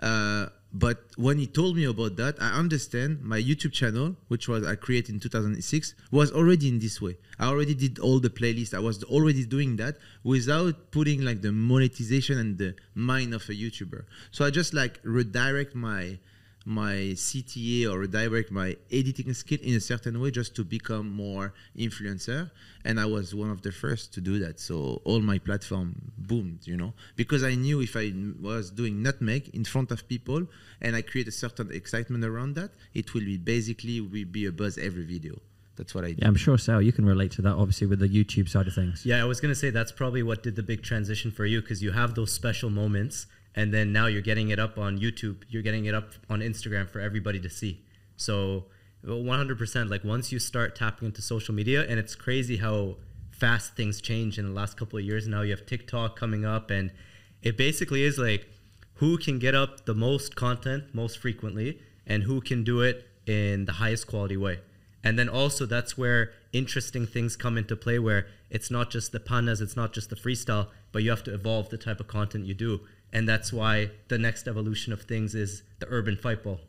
[0.00, 4.66] Uh, but when he told me about that, I understand my YouTube channel, which was
[4.66, 7.18] I created in 2006, was already in this way.
[7.38, 8.72] I already did all the playlists.
[8.72, 13.52] I was already doing that without putting like the monetization and the mind of a
[13.52, 14.04] YouTuber.
[14.30, 16.18] So I just like redirect my
[16.64, 21.54] my CTA or redirect my editing skill in a certain way just to become more
[21.76, 22.50] influencer.
[22.84, 24.60] And I was one of the first to do that.
[24.60, 29.50] So all my platform boomed, you know, because I knew if I was doing nutmeg
[29.54, 30.46] in front of people
[30.80, 34.52] and I create a certain excitement around that, it will be basically will be a
[34.52, 35.38] buzz every video.
[35.76, 36.18] That's what I do.
[36.18, 38.74] Yeah, I'm sure, Sal, you can relate to that, obviously, with the YouTube side of
[38.74, 39.06] things.
[39.06, 41.82] Yeah, I was gonna say that's probably what did the big transition for you because
[41.82, 45.62] you have those special moments, and then now you're getting it up on YouTube, you're
[45.62, 47.84] getting it up on Instagram for everybody to see.
[48.16, 48.66] So,
[49.04, 49.90] 100%.
[49.90, 52.96] Like once you start tapping into social media, and it's crazy how
[53.30, 55.26] fast things change in the last couple of years.
[55.26, 56.92] Now you have TikTok coming up, and
[57.42, 58.48] it basically is like
[58.94, 63.64] who can get up the most content most frequently, and who can do it in
[63.64, 64.60] the highest quality way.
[65.04, 69.18] And then also that's where interesting things come into play where it's not just the
[69.18, 72.46] pannas, it's not just the freestyle, but you have to evolve the type of content
[72.46, 72.82] you do.
[73.12, 76.60] And that's why the next evolution of things is the urban fight ball.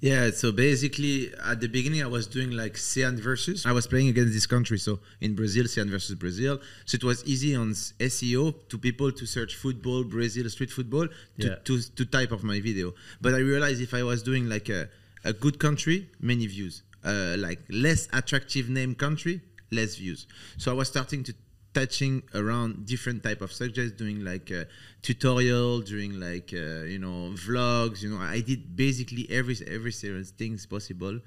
[0.00, 3.66] Yeah, so basically at the beginning I was doing like Séan versus.
[3.66, 6.60] I was playing against this country, so in Brazil, Séan versus Brazil.
[6.84, 11.08] So it was easy on SEO to people to search football, Brazil street football
[11.40, 11.54] to, Yeah.
[11.64, 12.94] to, to type of my video.
[13.20, 14.88] But I realized if I was doing like a,
[15.24, 16.82] a good country, many views.
[17.04, 19.40] Uh, like less attractive name country,
[19.72, 20.26] less views.
[20.58, 21.34] So I was starting to
[21.78, 24.64] touching around different type of subjects doing like uh,
[25.06, 30.30] tutorial doing like uh, you know vlogs you know i did basically every every serious
[30.40, 31.18] things possible.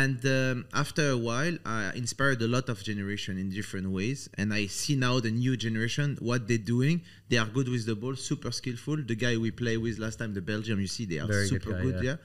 [0.00, 4.20] And um, after a while i inspired a lot of generation in different ways.
[4.38, 6.96] And i see now the new generation what they're doing.
[7.30, 8.96] They are good with the ball super skillful.
[9.12, 11.62] The guy we play with last time the belgium you see they are Very good
[11.62, 12.10] super guy, good yeah.
[12.10, 12.16] yeah.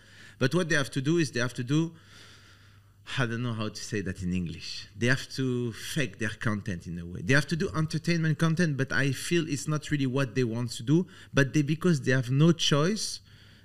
[0.42, 1.80] But what they have to do is they have to do
[3.18, 4.88] I don't know how to say that in English.
[4.98, 7.22] They have to fake their content in a way.
[7.22, 10.72] They have to do entertainment content, but I feel it's not really what they want
[10.72, 11.06] to do.
[11.34, 13.20] But they, because they have no choice,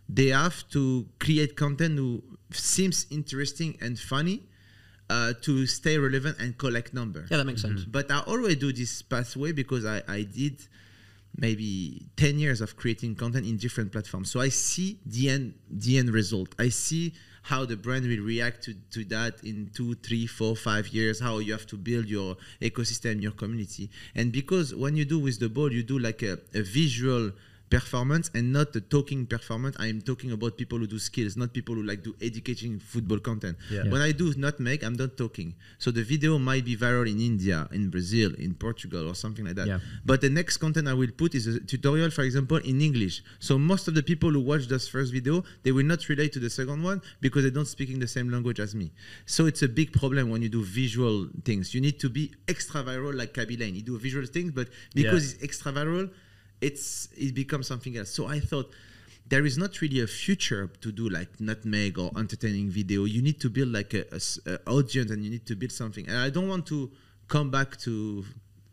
[0.08, 4.42] they have to create content who seems interesting and funny
[5.10, 7.26] uh, to stay relevant and collect number.
[7.30, 7.84] Yeah, that makes sense.
[7.84, 10.66] But I always do this pathway because I, I did
[11.36, 14.30] maybe 10 years of creating content in different platforms.
[14.30, 16.54] So I see the end, the end result.
[16.58, 17.14] I see
[17.48, 21.38] how the brand will react to, to that in two, three, four, five years, how
[21.38, 23.88] you have to build your ecosystem, your community.
[24.14, 27.32] And because when you do with the ball, you do like a, a visual
[27.70, 29.76] performance and not the talking performance.
[29.78, 33.18] I am talking about people who do skills, not people who like do educating football
[33.18, 33.56] content.
[33.70, 33.84] Yeah.
[33.88, 35.54] When I do not make, I'm not talking.
[35.78, 39.56] So the video might be viral in India, in Brazil, in Portugal, or something like
[39.56, 39.66] that.
[39.66, 39.80] Yeah.
[40.04, 43.22] But the next content I will put is a tutorial, for example, in English.
[43.38, 46.38] So most of the people who watch this first video, they will not relate to
[46.40, 48.92] the second one because they don't speak in the same language as me.
[49.26, 51.74] So it's a big problem when you do visual things.
[51.74, 53.74] You need to be extra viral like Khaby Lame.
[53.74, 55.34] You do visual things, but because Yeah.
[55.34, 56.10] it's extra viral,
[56.60, 58.10] it's it becomes something else.
[58.10, 58.70] So I thought
[59.28, 63.04] there is not really a future to do like nutmeg or entertaining video.
[63.04, 64.20] You need to build like a, a
[64.52, 66.06] a audience and you need to build something.
[66.08, 66.90] And I don't want to
[67.28, 68.24] come back to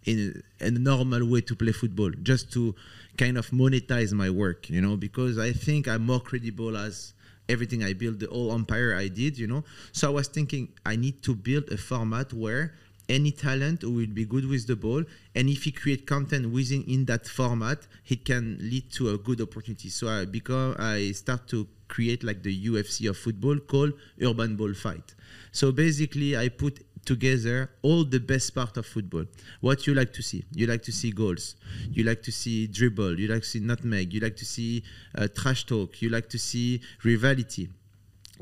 [0.06, 2.76] in a, a normal way to play football, just to
[3.17, 7.13] kind of monetize my work, you know, because I think I'm more credible as
[7.50, 9.63] everything I built, the whole empire I did, you know.
[9.91, 12.76] So I was thinking I need to build a format where
[13.09, 15.03] any talent who will be good with the ball
[15.35, 19.41] and if he create content within in that format it can lead to a good
[19.41, 19.89] opportunity.
[19.89, 24.73] So i become i start to create like the ufc of football called urban ball
[24.73, 25.13] fight.
[25.51, 29.25] So basically i put together all the best part of football.
[29.61, 30.43] What you like to see?
[30.51, 31.55] You like to see goals.
[31.91, 33.19] You like to see dribble.
[33.19, 34.11] You like to see nutmeg.
[34.13, 34.83] You like to see
[35.15, 36.01] uh, trash talk.
[36.01, 37.43] You like to see rivalry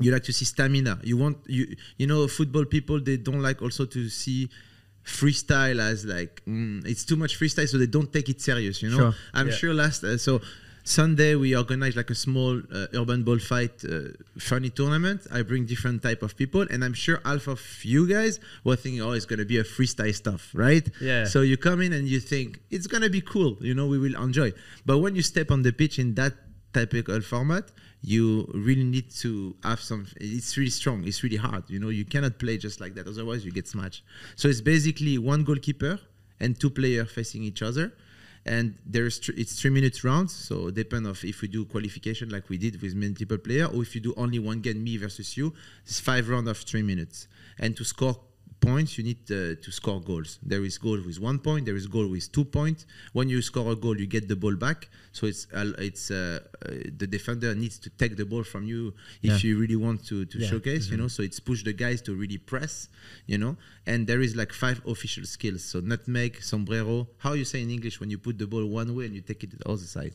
[0.00, 1.64] you like to see stamina you want you
[1.98, 4.48] you know football people they don't like also to see
[5.04, 8.90] freestyle as like mm, it's too much freestyle so they don't take it serious you
[8.90, 9.14] know Sure.
[9.34, 9.54] i'm Yeah.
[9.54, 10.40] sure last uh, so
[10.82, 15.64] sunday we organize like a small uh, urban ball fight uh, funny tournament i bring
[15.66, 19.24] different type of people and i'm sure half of you guys were thinking oh it's
[19.26, 21.24] gonna be a freestyle stuff right Yeah.
[21.26, 24.16] so you come in and you think it's gonna be cool you know we will
[24.22, 24.52] enjoy
[24.86, 26.32] but when you step on the pitch in that
[26.74, 27.70] typical format
[28.02, 32.04] you really need to have some it's really strong it's really hard you know you
[32.04, 34.02] cannot play just like that otherwise you get smashed.
[34.36, 35.98] So it's basically one goalkeeper
[36.40, 37.94] and two players facing each other
[38.44, 42.50] and there's thr- it's three minutes rounds so depend of if we do qualification like
[42.50, 45.54] we did with multiple player or if you do only one game me versus you
[45.86, 47.28] it's five round of three minutes.
[47.58, 48.16] And to score
[48.68, 50.30] points, you need uh, to score goals.
[50.42, 51.62] There is goal with one point.
[51.68, 52.86] There is goal with two points.
[53.12, 54.88] When you score a goal, you get the ball back.
[55.12, 56.18] So it's uh, it's uh,
[56.66, 56.68] uh,
[57.00, 58.80] the defender needs to take the ball from you
[59.22, 59.48] if Yeah.
[59.48, 60.48] you really want to to Yeah.
[60.50, 60.84] showcase.
[60.90, 62.88] You know, so it's push the guys to really press.
[63.32, 63.52] You know,
[63.90, 65.62] and there is like five official skills.
[65.70, 66.96] So nutmeg, sombrero.
[67.24, 69.40] How you say in English when you put the ball one way and you take
[69.44, 70.14] it the other side?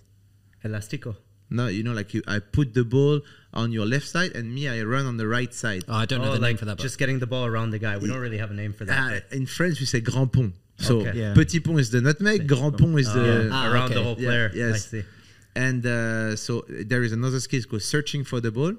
[0.68, 1.16] Elastico.
[1.50, 3.22] No, you know, like you, I put the ball
[3.54, 5.84] on your left side, and me, I run on the right side.
[5.88, 6.78] Oh, I don't know Oh, the like name for that.
[6.78, 7.98] But just getting the ball around the guy.
[7.98, 9.24] We don't really have a name for that.
[9.30, 10.54] But- in French, we say grand pont.
[10.78, 11.18] So Okay.
[11.20, 11.34] Yeah.
[11.34, 13.50] petit pont is the nutmeg, grand pont is Uh, the.
[13.52, 14.04] Ah, around the okay.
[14.04, 14.52] whole Yeah, player.
[14.56, 14.76] yes.
[14.76, 15.04] I see.
[15.56, 18.74] and uh, so there is another skill called searching for the ball.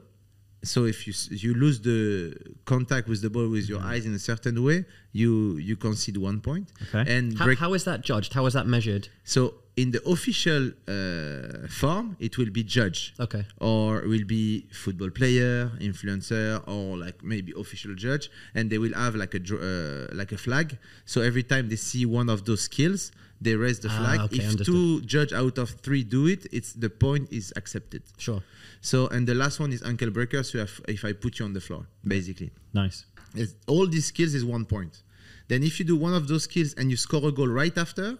[0.63, 4.19] So if you you lose the contact with the ball with your eyes in a
[4.19, 6.69] certain way, you you concede one point.
[6.95, 7.05] Okay.
[7.15, 8.35] And how, break- how is that judged?
[8.35, 9.09] How is that measured?
[9.25, 13.15] so in the official uh, form, it will be judge.
[13.21, 13.45] Okay.
[13.61, 19.15] or will be football player, influencer, or like maybe official judge, and they will have
[19.15, 20.77] like a uh, like a flag.
[21.05, 24.21] So every time they see one of those skills, they raise the Ah, flag.
[24.27, 24.67] okay, if understood.
[24.67, 28.03] two judge out of three do it, it's the point is accepted.
[28.19, 28.43] Sure.
[28.83, 30.43] So and the last one is ankle breaker.
[30.43, 33.07] So if, if I put you on the floor, basically, Nice.
[33.35, 35.03] It's- all these skills is one point.
[35.49, 38.19] Then if you do one of those skills and you score a goal right after,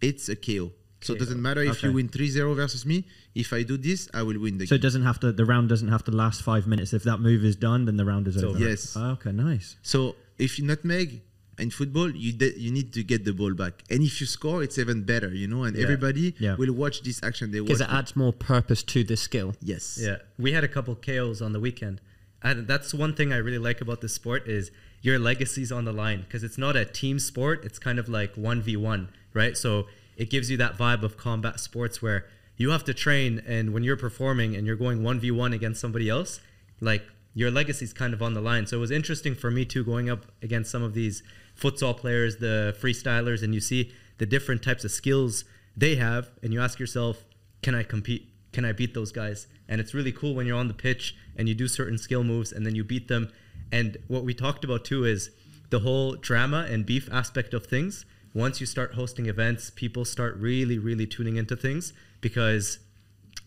[0.00, 0.72] it's a KO.
[1.04, 1.88] So it doesn't matter if Okay.
[1.88, 3.04] you win 3-0 versus me.
[3.34, 4.68] If I do this, I will win the So game.
[4.68, 5.32] So it doesn't have to.
[5.32, 6.92] The round doesn't have to last five minutes.
[6.92, 8.58] If that move is done, then the round is So- over.
[8.58, 8.94] Yes.
[8.96, 9.32] Oh, okay.
[9.32, 9.76] Nice.
[9.82, 11.22] So if you nutmeg
[11.58, 14.62] in football, you de- you need to get the ball back, and if you score,
[14.62, 15.64] it's even better, you know.
[15.64, 15.82] And Yeah.
[15.84, 16.56] everybody Yeah.
[16.56, 17.50] will watch this action.
[17.50, 17.68] They watch.
[17.68, 19.54] Because it adds more purpose to this skill.
[19.60, 19.98] yes.
[20.00, 22.00] Yeah, we had a couple KOs on the weekend,
[22.42, 24.70] and that's one thing I really like about this sport is
[25.02, 27.64] your legacy's on the line because it's not a team sport.
[27.64, 29.56] It's kind of like one v one, right?
[29.56, 29.86] So
[30.16, 33.82] it gives you that vibe of combat sports where you have to train, and when
[33.82, 36.40] you're performing and you're going one v one against somebody else,
[36.80, 37.02] like
[37.34, 38.66] your legacy's kind of on the line.
[38.66, 41.22] So it was interesting for me too, going up against some of these
[41.58, 45.44] futsal players, the freestylers, and you see the different types of skills
[45.76, 47.24] they have, and you ask yourself,
[47.62, 48.28] can I compete?
[48.52, 49.46] Can I beat those guys?
[49.66, 52.52] And it's really cool when you're on the pitch and you do certain skill moves
[52.52, 53.32] and then you beat them.
[53.70, 55.30] And what we talked about too is
[55.70, 58.04] the whole drama and beef aspect of things.
[58.34, 62.78] Once you start hosting events, people start really, really tuning into things because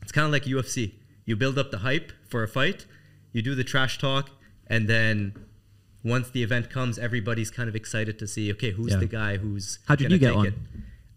[0.02, 0.94] it's kind of like UFC.
[1.26, 2.86] You build up the hype for a fight,
[3.34, 4.30] you do the trash talk,
[4.68, 5.34] and then
[6.04, 9.00] once the event comes, everybody's kind of excited to see, okay, who's Yeah.
[9.00, 10.46] the guy who's How did you get on?
[10.48, 10.54] it.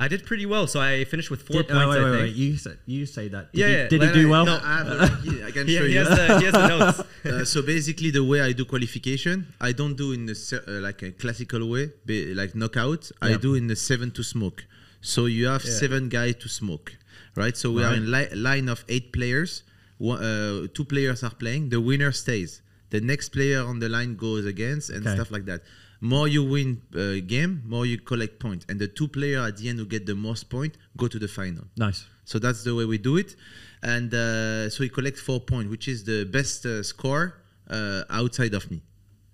[0.01, 1.83] I did pretty well, so I finished with four Did, points.
[1.85, 2.23] oh, wait, I wait, think.
[2.29, 2.37] wait.
[2.37, 3.53] You say, you say that.
[3.53, 4.47] Did Yeah, he, yeah, Did he do well?
[4.47, 5.99] No, I, have a- I can He, show he you.
[5.99, 7.01] has the, he has the notes.
[7.25, 10.37] Uh, so basically, the way I do qualification, I don't do in the
[10.69, 13.11] uh, like a classical way, be, like knockout.
[13.21, 14.65] I do in the seven to smoke.
[15.01, 15.73] So you have Yeah.
[15.73, 16.97] seven guys to smoke,
[17.35, 17.57] right?
[17.57, 19.63] So we are in li- line of eight players.
[19.99, 21.71] One, uh, two players are playing.
[21.71, 22.63] The winner stays.
[22.91, 25.15] The next player on the line goes against and Okay.
[25.17, 25.61] stuff like that.
[26.01, 29.69] More you win uh, game, more you collect points, and the two player at the
[29.69, 31.65] end who get the most point go to the final.
[31.77, 32.07] Nice.
[32.25, 33.35] So that's the way we do it.
[33.83, 37.35] And uh, so we collect four points, which is the best uh, score
[37.69, 38.83] uh, outside of me.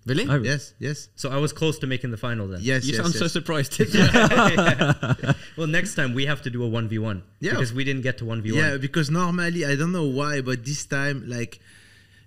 [0.07, 0.27] Really?
[0.29, 2.61] Oh, Yes, yes, So I was close to making the final then.
[2.63, 3.01] yes, you yes.
[3.03, 3.33] sound so yes.
[3.33, 3.73] surprised.
[5.57, 7.23] Well, next time we have to do a 1v1.
[7.41, 7.53] Yeah.
[7.53, 8.55] Because we didn't get to 1v1.
[8.55, 11.61] Yeah, because normally I don't know why, but this time like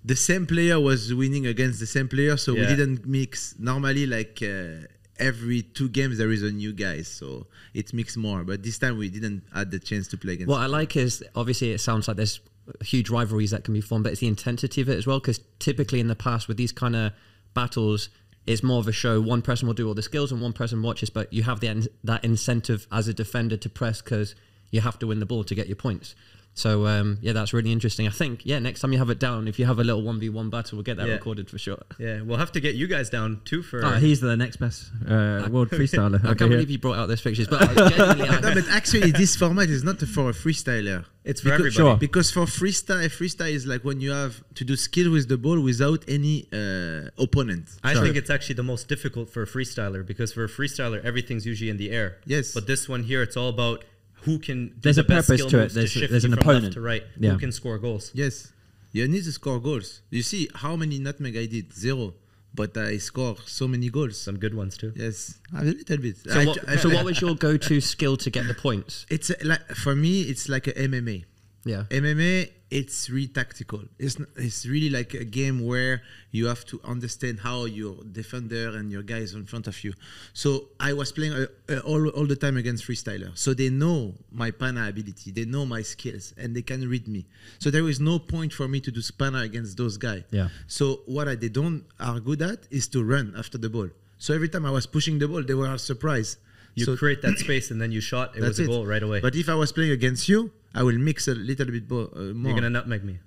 [0.04, 3.56] the same player was winning against the same player, so we didn't mix.
[3.60, 4.88] Normally, like uh,
[5.20, 8.44] every two games there is a new guy, so it mix more.
[8.44, 10.50] But this time we didn't had the chance to play against.
[10.50, 12.40] What I like is obviously it sounds like there's
[12.82, 15.20] huge rivalries that can be formed, but it's the intensity of it as well.
[15.20, 17.14] Because typically in the past with these kind of
[17.54, 18.10] battles,
[18.46, 19.20] it's more of a show.
[19.20, 21.90] One person will do all the skills and one person watches, but you have the
[22.04, 24.36] that incentive as a defender to press because
[24.72, 26.16] you have to win the ball to get your points.
[26.58, 28.08] So um, yeah, that's really interesting.
[28.08, 30.20] I think yeah, next time you have it down, if you have a little one
[30.20, 31.14] v one battle, we'll get that Yeah.
[31.14, 31.84] recorded for sure.
[32.00, 33.86] Yeah, we'll have to get you guys down too for.
[33.86, 36.20] Oh, he's the next best uh, world freestyler.
[36.26, 36.50] I over can't here.
[36.58, 40.30] believe you brought out those pictures, but no, but actually, this format is not for
[40.32, 41.06] a freestyler.
[41.24, 41.90] it's for Because- everybody.
[41.92, 41.98] Sure.
[42.08, 45.60] Because for freestyle, freestyle is like when you have to do skill with the ball
[45.62, 47.66] without any uh, opponent.
[47.84, 48.02] I Sure.
[48.04, 51.70] think it's actually the most difficult for a freestyler because for a freestyler, everything's usually
[51.70, 52.18] in the air.
[52.26, 52.46] Yes.
[52.56, 53.84] But this one here, it's all about
[54.24, 54.68] who can.
[54.68, 55.62] Do There's the a best purpose skill to it.
[55.62, 56.74] moves There's- shift there's an from opponent.
[56.74, 57.04] to right.
[57.20, 57.32] Yeah.
[57.32, 58.12] Who can score goals?
[58.14, 58.52] Yes,
[58.92, 60.02] you need to score goals.
[60.10, 61.74] You see how many nutmeg I did?
[61.74, 62.14] Zero,
[62.56, 64.20] but I score so many goals.
[64.20, 64.92] Some good ones too.
[64.96, 66.18] Yes, a little bit.
[66.18, 68.54] so I what, tr- I- so what was your go to skill to get the
[68.54, 69.06] points?
[69.10, 71.26] It's a- like for me, it's like a MMA.
[71.68, 71.84] Yeah.
[71.90, 73.82] MMA, it's really tactical.
[73.98, 76.02] It's n- it's really like a game where
[76.32, 79.94] you have to understand how your defender and your guys in front of you.
[80.34, 84.16] So I was playing uh, uh, all all the time against freestyler, so they know
[84.32, 87.26] my panna ability, they know my skills, and they can read me.
[87.60, 90.24] So there is no point for me to do spana against those guys.
[90.32, 90.50] Yeah.
[90.68, 93.90] So what I, they don't are good at is to run after the ball.
[94.18, 96.40] So every time I was pushing the ball, they were surprised.
[96.76, 98.36] You so create that space and then you shot.
[98.36, 98.68] It was that's a it.
[98.68, 99.20] goal right away.
[99.20, 102.20] But if I was playing against you, I will mix a little bit bo- uh,
[102.34, 102.52] more.
[102.52, 103.18] You're gonna nutmeg me.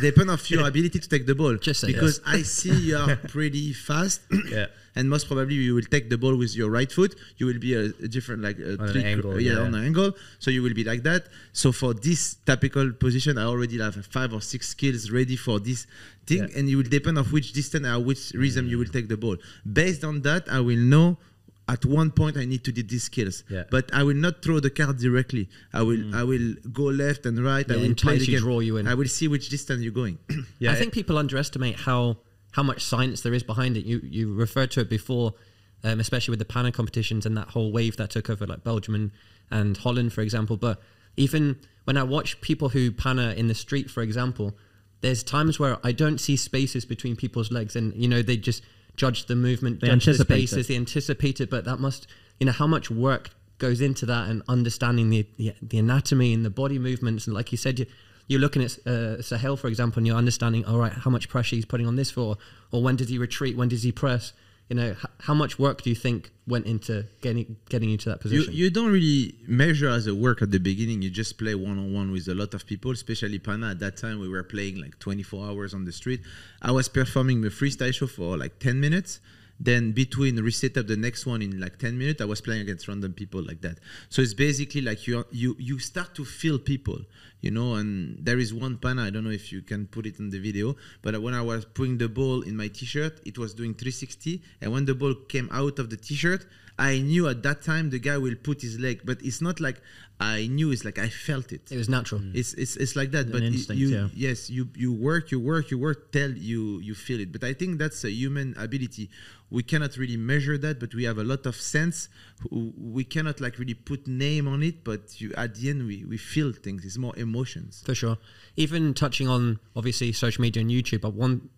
[0.00, 1.56] depend of your ability to take the ball.
[1.56, 4.22] Just say because I see you are pretty fast.
[4.48, 4.66] Yeah.
[4.96, 7.16] And most probably you will take the ball with your right foot.
[7.36, 9.58] You will be a, a different like a On an trick- angle, yeah, yeah.
[9.58, 10.12] on an angle.
[10.38, 11.26] So you will be like that.
[11.52, 15.86] So for this typical position, I already have five or six skills ready for this
[16.26, 16.56] thing, Yeah.
[16.58, 19.36] and it will depend of which distance or which rhythm you will take the ball.
[19.70, 21.18] Based on that, I will know.
[21.66, 23.64] At one point, I need to do these skills, Yeah.
[23.70, 25.48] but I will not throw the card directly.
[25.72, 27.64] I will, I will go left and right.
[27.70, 28.86] I will play entice the you, draw you in.
[28.86, 30.18] I will see which distance you're going.
[30.58, 30.72] Yeah.
[30.72, 32.18] I think people underestimate how
[32.52, 33.84] how much science there is behind it.
[33.84, 35.34] You you referred to it before,
[35.82, 38.94] um, especially with the Panna competitions and that whole wave that took over, like Belgium
[38.94, 39.10] and,
[39.50, 40.56] and Holland, for example.
[40.56, 40.80] But
[41.16, 44.54] even when I watch people who Panna in the street, for example,
[45.00, 48.62] there's times where I don't see spaces between people's legs, and you know they just
[48.96, 50.68] judge the movement, They judge the anticipate spaces, it.
[50.68, 51.50] they anticipate it.
[51.50, 52.06] But that must,
[52.40, 56.44] you know, how much work goes into that and understanding the the, the anatomy and
[56.44, 57.86] the body movements, and like you said, you,
[58.26, 61.56] you're looking at uh, Sahel, for example, and you're understanding, all right, how much pressure
[61.56, 62.36] he's putting on this for,
[62.72, 64.32] or when does he retreat, when does he press?
[64.68, 68.08] You know, h- how much work do you think went into getting getting you to
[68.10, 68.54] that you, position?
[68.54, 71.02] you don't really measure as a work at the beginning.
[71.02, 73.70] You just play one on one with a lot of people, especially Panna.
[73.72, 76.20] At that time, we were playing like 24 hours on the street.
[76.62, 79.20] I was performing the freestyle show for like 10 minutes.
[79.60, 82.88] Then between reset up the next one in like 10 minutes, I was playing against
[82.88, 83.78] random people like that.
[84.08, 87.00] So it's basically like you you you start to feel people,
[87.44, 87.74] you know.
[87.74, 87.90] And
[88.26, 89.02] there is one Panna.
[89.04, 91.64] I don't know if you can put it in the video, but when I was
[91.78, 95.48] putting the ball in my t-shirt, it was doing 360, and when the ball came
[95.52, 96.46] out of the t-shirt,
[96.78, 99.80] I knew at that time the guy will put his leg, but it's not like
[100.18, 100.72] I knew.
[100.72, 101.70] It's like I felt it.
[101.70, 102.20] it was natural.
[102.20, 102.34] Mm.
[102.34, 104.08] It's, it's it's like that, An but instinct, you yeah.
[104.14, 107.30] yes you you work you work you work till you you feel it.
[107.30, 109.10] But I think that's a human ability.
[109.50, 112.08] We cannot really measure that, but we have a lot of sense.
[112.50, 116.16] We cannot like really put name on it, but you at the end we we
[116.16, 116.84] feel things.
[116.84, 117.82] It's more emotions.
[117.84, 118.18] For sure.
[118.56, 121.48] Even touching on obviously social media and YouTube, but one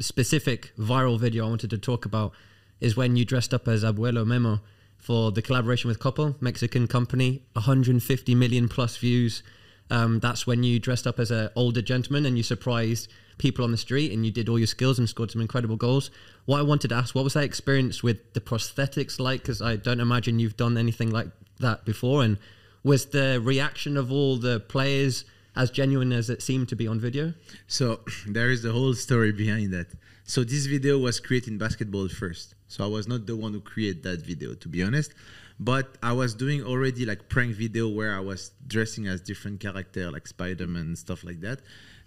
[0.00, 2.32] specific viral video I wanted to talk about
[2.80, 4.60] is when you dressed up as Abuelo Memo
[4.98, 9.42] for the collaboration with Coppel, Mexican company, 150 million plus views.
[9.90, 13.08] Um, that's when you dressed up as an older gentleman and you surprised
[13.38, 16.10] people on the street and you did all your skills and scored some incredible goals.
[16.46, 19.42] What I wanted to ask, what was that experience with the prosthetics like?
[19.42, 21.28] Because I don't imagine you've done anything like
[21.60, 22.22] that before.
[22.22, 22.38] And
[22.86, 25.24] was the reaction of all the players
[25.56, 27.34] as genuine as it seemed to be on video?
[27.66, 29.88] So there is the whole story behind that.
[30.22, 32.54] So this video was created in basketball first.
[32.68, 35.14] So I was not the one who created that video, to be honest.
[35.58, 40.08] But I was doing already like prank video where I was dressing as different character,
[40.12, 41.62] like Spider-Man and stuff like that,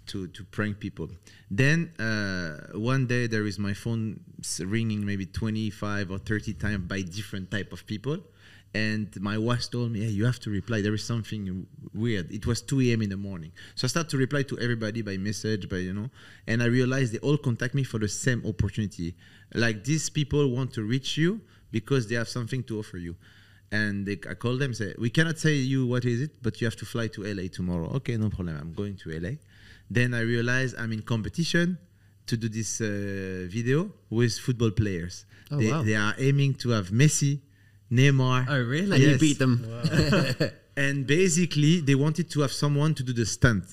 [0.06, 1.08] to to prank people.
[1.50, 4.20] Then uh, one day there is my phone
[4.60, 8.18] ringing maybe 25 or 30 times by different type of people.
[8.72, 10.80] And my wife told me, "Hey, you have to reply.
[10.80, 13.02] There is something weird." It was 2 a.m.
[13.02, 16.08] in the morning, so I started to reply to everybody by message, by you know,
[16.46, 19.16] and I realized they all contact me for the same opportunity.
[19.54, 21.40] Like these people want to reach you
[21.72, 23.16] because they have something to offer you,
[23.72, 26.66] and they, I call them, say, "We cannot say you what is it, but you
[26.66, 28.56] have to fly to LA tomorrow." Okay, no problem.
[28.56, 29.32] I'm going to LA.
[29.90, 31.78] Then I realize I'm in competition
[32.26, 35.26] to do this uh, video with football players.
[35.50, 35.82] Oh, they, wow.
[35.82, 37.40] they are aiming to have Messi,
[37.90, 38.46] Neymar.
[38.48, 38.92] Oh, really?
[38.94, 39.20] And you Yes.
[39.20, 39.64] beat them.
[40.76, 43.64] and basically they wanted to have someone to do the stunt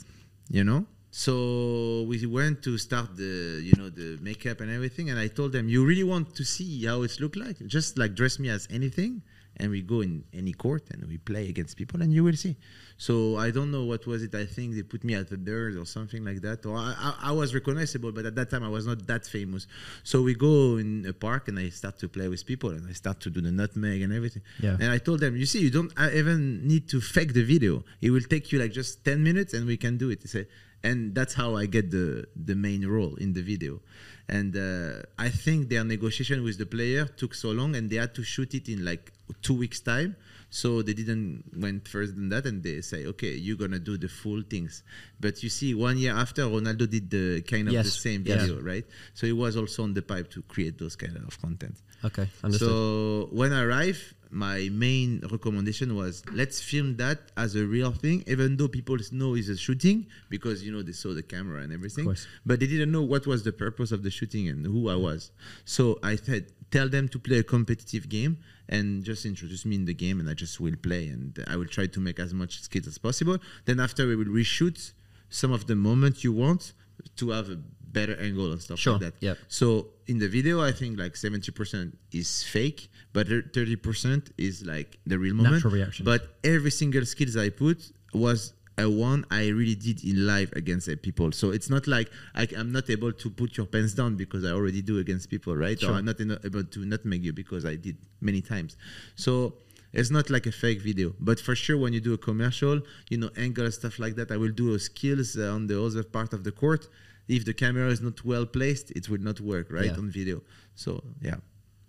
[0.49, 5.19] you know so we went to start the you know the makeup and everything and
[5.19, 8.39] i told them you really want to see how it look like just like dress
[8.39, 9.21] me as anything
[9.59, 12.55] and we go in any court and we play against people and you will see
[12.97, 15.75] so i don't know what was it i think they put me at the bird
[15.75, 18.69] or something like that or I, I, I was recognizable but at that time i
[18.69, 19.65] was not that famous
[20.03, 22.93] so we go in a park and i start to play with people and i
[22.93, 24.77] start to do the nutmeg and everything Yeah.
[24.81, 25.91] and I told them, you see, you don't
[26.21, 27.83] even need to fake the video.
[28.01, 30.21] It will take you like just 10 minutes and we can do it.
[30.21, 30.45] They say,
[30.83, 33.73] and that's how I get the, the main role in the video.
[34.29, 38.13] And uh, I think their negotiation with the player took so long and they had
[38.15, 40.15] to shoot it in like two weeks' time.
[40.49, 43.97] So they didn't went further than that and they say, okay, you're going to do
[43.97, 44.83] the full things.
[45.19, 48.41] But you see, one year after, Ronaldo did the kind of the Yes, same yes.
[48.41, 48.85] video, right?
[49.13, 51.75] So he was also on the pipe to create those kind of content.
[52.03, 52.69] Okay, understood.
[52.69, 58.23] So when I arrived, my main recommendation was let's film that as a real thing,
[58.27, 61.71] even though people know it's a shooting because you know they saw the camera and
[61.73, 62.05] everything,
[62.45, 65.31] but they didn't know what was the purpose of the shooting and who I was.
[65.65, 68.37] So I said, tell them to play a competitive game
[68.69, 71.67] and just introduce me in the game, and I just will play and I will
[71.67, 73.37] try to make as much skills as possible.
[73.65, 74.91] Then after we will reshoot
[75.29, 76.73] some of the moments you want
[77.15, 77.59] to have a
[77.91, 79.13] better angle and stuff Sure, like that.
[79.19, 79.37] yep.
[79.47, 85.17] So in the video, I think like 70% is fake, but 30% is like the
[85.19, 85.55] real moment.
[85.55, 86.05] Natural reaction.
[86.05, 90.87] But every single skills I put was a one I really did in live against
[90.87, 91.31] uh, people.
[91.31, 94.51] So it's not like I, am not able to put your pants down because I
[94.51, 95.77] already do against people, right?
[95.77, 95.95] Or Sure.
[95.95, 98.77] I'm not able to nutmeg you because I did many times.
[99.15, 99.55] So
[99.93, 103.17] it's not like a fake video, but for sure when you do a commercial, you
[103.17, 106.33] know, angle stuff like that, I will do a skills uh, on the other part
[106.33, 106.87] of the court.
[107.27, 109.93] If the camera is not well placed, it will not work, right, Yeah.
[109.97, 110.41] on video.
[110.75, 111.35] So yeah.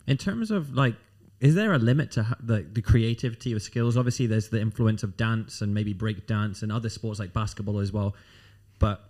[0.06, 0.96] In terms of like,
[1.40, 3.96] is there a limit to the, the creativity of skills?
[3.96, 7.78] Obviously, there's the influence of dance and maybe break dance and other sports like basketball
[7.78, 8.16] as well.
[8.80, 9.04] But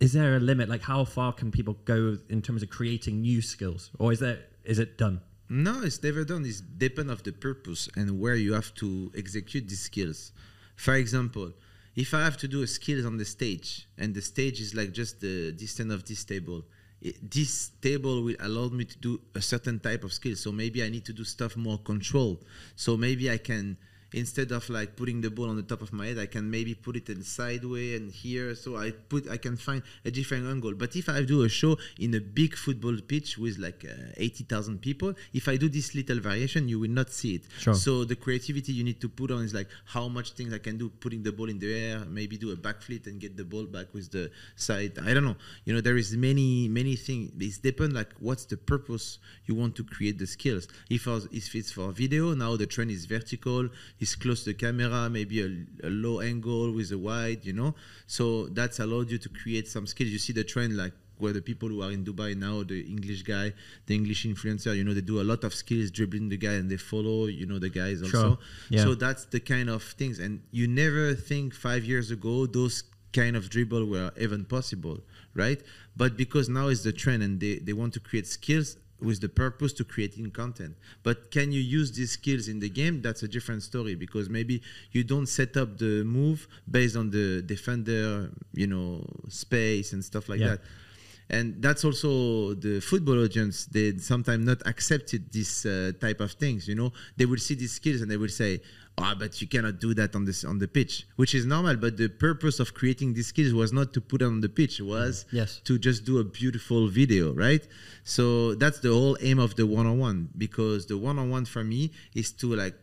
[0.00, 0.68] is there a limit?
[0.68, 4.40] Like, how far can people go in terms of creating new skills, or is there
[4.64, 5.20] is it done?
[5.48, 6.44] No, it's never done.
[6.44, 10.32] It's depend of the purpose and where you have to execute these skills.
[10.76, 11.52] For example,
[11.94, 14.92] if I have to do a skills on the stage and the stage is like
[14.92, 16.64] just the distance of this table,
[17.00, 20.36] it, this table will allow me to do a certain type of skill.
[20.36, 22.44] So maybe I need to do stuff more controlled.
[22.76, 23.76] So maybe I can
[24.12, 26.74] instead of like putting the ball on the top of my head, I can maybe
[26.74, 28.54] put it in sideways and here.
[28.54, 30.74] So I put I can find a different angle.
[30.74, 34.44] But if I do a show in a big football pitch with like uh, eighty
[34.44, 37.42] thousand people, if I do this little variation, you will not see it.
[37.58, 37.74] Sure.
[37.74, 40.78] So the creativity you need to put on is like how much things I can
[40.78, 43.64] do, putting the ball in the air, maybe do a backflip and get the ball
[43.64, 44.98] back with the side.
[45.04, 45.36] I don't know.
[45.64, 47.32] You know, there is many many things.
[47.38, 50.68] It's depend like what's the purpose you want to create the skills.
[50.90, 53.68] If if it's for video, now the trend is vertical.
[54.02, 55.50] It's close to the camera, maybe a,
[55.88, 57.40] a low angle with a wide.
[57.48, 57.70] You know,
[58.06, 58.24] so
[58.58, 60.10] that's allowed you to create some skills.
[60.10, 60.92] You see the trend like
[61.22, 63.52] where the people who are in Dubai now, the English guy,
[63.86, 66.68] the English influencer, you know, they do a lot of skills dribbling the guy and
[66.68, 68.06] they follow, you know, the guys Sure.
[68.06, 68.38] also.
[68.70, 68.82] Yeah.
[68.82, 70.18] So that's the kind of things.
[70.18, 72.82] And you never think five years ago those
[73.12, 74.98] kind of dribble were even possible,
[75.34, 75.60] right?
[75.96, 79.28] But because now is the trend and they, they want to create skills with the
[79.28, 80.74] purpose to creating content.
[81.02, 83.02] But can you use these skills in the game?
[83.02, 87.42] That's a different story because maybe you don't set up the move based on the
[87.42, 90.48] defender, you know, space and stuff like Yeah.
[90.50, 90.60] that
[91.30, 96.66] and that's also the football audience they sometimes not accepted this uh, type of things
[96.66, 98.60] you know they will see these skills and they will say
[98.98, 101.96] ah but you cannot do that on this on the pitch which is normal but
[101.96, 104.82] the purpose of creating these skills was not to put it on the pitch it
[104.84, 105.60] was Yes.
[105.64, 107.66] to just do a beautiful video right?
[108.04, 112.54] So that's the whole aim of the one-on-one because the one-on-one for me is to
[112.54, 112.74] like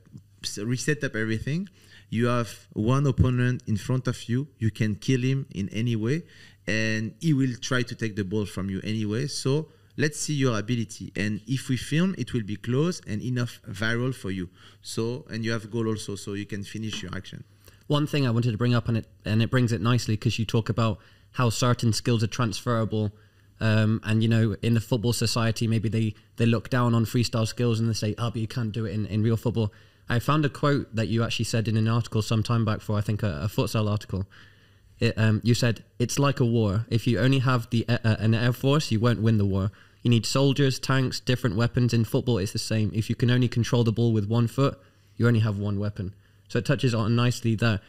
[0.58, 1.70] reset up everything.
[2.10, 6.24] You have one opponent in front of you you can kill him in any way
[6.66, 9.28] and he will try to take the ball from you anyway.
[9.28, 9.70] So
[10.04, 14.14] let's see your ability and if we film it will be close and enough viral
[14.22, 14.46] for you
[14.82, 17.44] so and you have goal also so you can finish your action
[17.90, 20.38] One thing I wanted to bring up, and it and it brings it nicely because
[20.38, 21.00] you talk about
[21.32, 23.12] how certain skills are transferable,
[23.60, 27.48] um, and you know, in the football society, maybe they they look down on freestyle
[27.48, 29.74] skills and they say, "Oh, but you can't do it in, in real football."
[30.08, 32.96] I found a quote that you actually said in an article some time back for
[32.96, 34.28] I think a, a futsal article.
[35.00, 36.86] It, um, you said it's like a war.
[36.90, 39.72] If you only have the uh, uh, an air force, you won't win the war.
[40.02, 41.94] You need soldiers, tanks, different weapons.
[41.94, 42.92] In football, it's the same.
[42.94, 44.80] If you can only control the ball with one foot,
[45.18, 46.14] you only have one weapon.
[46.48, 47.82] So it touches on nicely that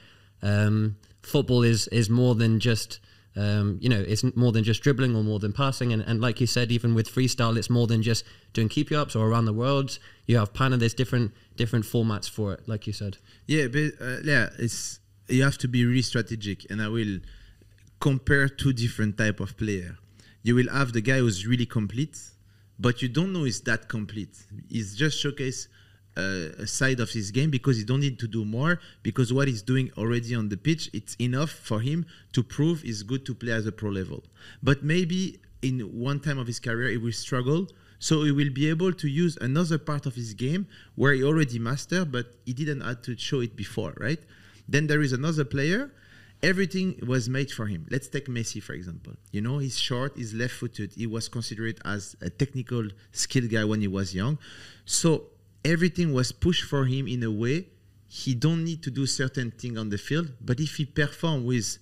[0.43, 2.99] um, football is is more than just
[3.37, 5.93] um, you know it's more than just dribbling or more than passing.
[5.93, 9.15] And, and like you said, even with freestyle, it's more than just doing keep ups
[9.15, 9.99] or around the world.
[10.27, 10.77] You have panna.
[10.77, 13.19] There's different different formats for it, like you said.
[13.47, 14.99] Yeah, but uh, yeah, it's
[15.29, 17.21] you have to be really strategic, and I will
[18.01, 19.99] compare two different type of player.
[20.43, 22.19] You will have the guy who's really complete,
[22.79, 24.37] but you don't know he's that complete.
[24.69, 25.69] He's just showcase
[26.17, 29.49] uh, a side of his game because he don't need to do more because what
[29.49, 33.35] he's doing already on the pitch it's enough for him to prove he's good to
[33.35, 34.25] play at the pro level.
[34.63, 37.69] But maybe in one time of his career he will struggle
[38.01, 41.59] so he will be able to use another part of his game where he already
[41.59, 44.19] mastered, but he didn't have to show it before, right?
[44.67, 45.93] Then there is another player.
[46.43, 47.87] Everything was made for him.
[47.91, 49.13] Let's take Messi, for example.
[49.31, 50.93] You know, he's short, he's left footed.
[50.95, 54.39] He was considered as a technical skill guy when he was young.
[54.87, 55.27] So
[55.65, 57.67] everything was pushed for him in a way
[58.13, 61.79] he don't need to do certain thing on the field, but if he perform with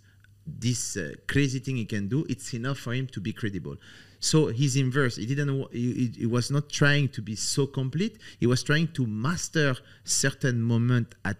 [0.47, 3.77] this uh, crazy thing he can do, it's enough for him to be credible.
[4.21, 5.17] So he's inverse.
[5.17, 5.73] He didn't.
[5.73, 8.19] He- he was not trying to be so complete.
[8.39, 11.39] He was trying to master certain moment at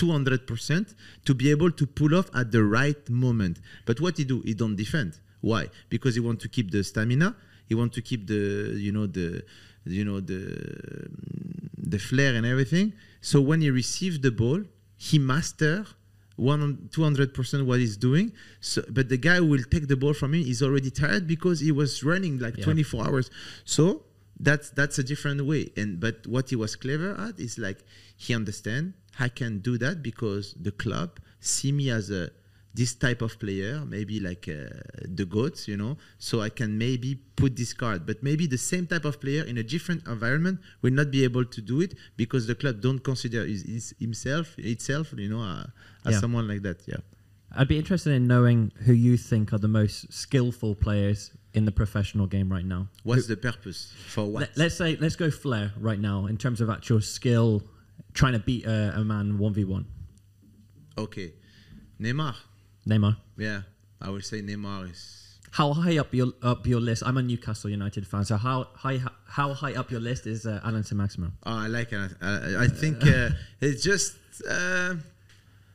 [0.00, 0.94] 200%
[1.26, 3.56] to be able to pull off at the right moment.
[3.88, 4.38] But what he do?
[4.48, 5.12] He don't defend.
[5.50, 5.62] Why?
[5.94, 7.28] Because he want to keep the stamina.
[7.68, 8.42] He want to keep the
[8.86, 9.28] you know the
[9.98, 10.40] you know the
[11.94, 12.86] the flair and everything.
[13.20, 14.60] So when he received the ball,
[14.96, 15.86] he master
[16.36, 18.32] one 200% what he's doing.
[18.60, 21.60] So, but the guy who will take the ball from him is already tired because
[21.60, 22.64] he was running like Yeah.
[22.64, 23.30] 24 hours.
[23.64, 24.04] So
[24.38, 25.70] that's that's a different way.
[25.76, 27.84] And but what he was clever at is like
[28.16, 32.30] he understand I can do that because the club see me as a
[32.72, 34.68] this type of player, maybe like uh,
[35.04, 35.96] the goats, you know.
[36.18, 39.58] So I can maybe put this card, but maybe the same type of player in
[39.58, 43.44] a different environment will not be able to do it because the club don't consider
[43.44, 45.64] his, his, himself itself, you know, uh,
[46.04, 46.20] as Yeah.
[46.20, 46.82] someone like that.
[46.86, 46.98] Yeah.
[47.52, 51.72] I'd be interested in knowing who you think are the most skillful players in the
[51.72, 52.86] professional game right now.
[53.02, 54.40] What's the purpose for what?
[54.42, 57.64] Let, let's say let's go Flair right now in terms of actual skill,
[58.14, 59.86] trying to beat a, a man one v one.
[60.98, 61.32] okay,
[62.00, 62.34] Neymar.
[62.86, 63.16] Neymar.
[63.36, 63.62] Yeah,
[64.00, 65.38] I would say Neymar is.
[65.52, 67.02] How high up your up your list?
[67.04, 70.60] I'm a Newcastle United fan, so how high how high up your list is uh,
[70.64, 71.32] Alan Maximo?
[71.44, 72.12] Oh, I like it.
[72.22, 73.30] I, I think uh,
[73.60, 74.14] it's just.
[74.48, 74.94] Uh,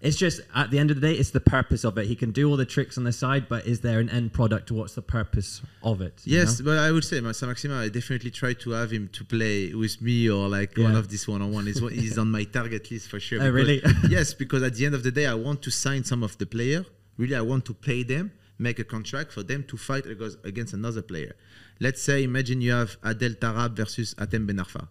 [0.02, 2.06] It's just at the end of the day, it's the purpose of it.
[2.06, 4.70] He can do all the tricks on the side, but is there an end product?
[4.72, 6.22] What's the purpose of it?
[6.26, 6.66] you Yes, know?
[6.66, 10.02] but I would say Massa Maxima, I definitely try to have him to play with
[10.02, 11.00] me or like one Yeah.
[11.00, 11.66] of this one on one.
[11.92, 13.42] He's on my target list for sure.
[13.42, 13.82] Oh, really?
[14.10, 16.46] yes, because at the end of the day, I want to sign some of the
[16.46, 16.86] player.
[17.18, 20.74] Really, I want to pay them, make a contract for them to fight against, against
[20.74, 21.36] another player.
[21.80, 24.88] Let's say, imagine you have Adel Taarabt versus Hatem Ben Arfa.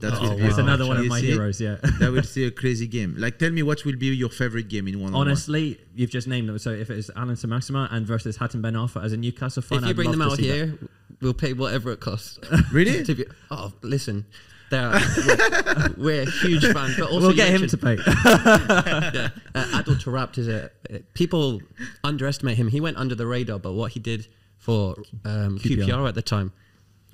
[0.00, 0.64] That Oh, will be It's wow.
[0.64, 1.28] another one of my see?
[1.28, 1.60] heroes.
[1.60, 1.76] Yeah.
[2.00, 3.14] that would see a crazy game.
[3.16, 5.28] Like, tell me what will be your favorite game in one on one.
[5.28, 6.58] Honestly, you've just named them.
[6.58, 9.78] So if it is Alan Maxima and versus Hatem Ben Arfa as a Newcastle fan,
[9.78, 10.54] If you I'd bring love them out see that.
[10.54, 10.78] here,
[11.22, 12.38] we'll pay whatever it costs.
[12.72, 13.04] Really?
[13.04, 14.26] To be- oh, listen,
[14.70, 17.94] they're, we're, we're a huge fan, but also we'll get him to pay.
[17.96, 20.70] yeah, uh, Adel Taarabt is a
[21.14, 21.60] people
[22.02, 22.68] underestimate him.
[22.68, 24.26] He went under the radar, but what he did
[24.58, 25.86] for um, QPR.
[25.86, 26.08] QPR.
[26.08, 26.52] at the time,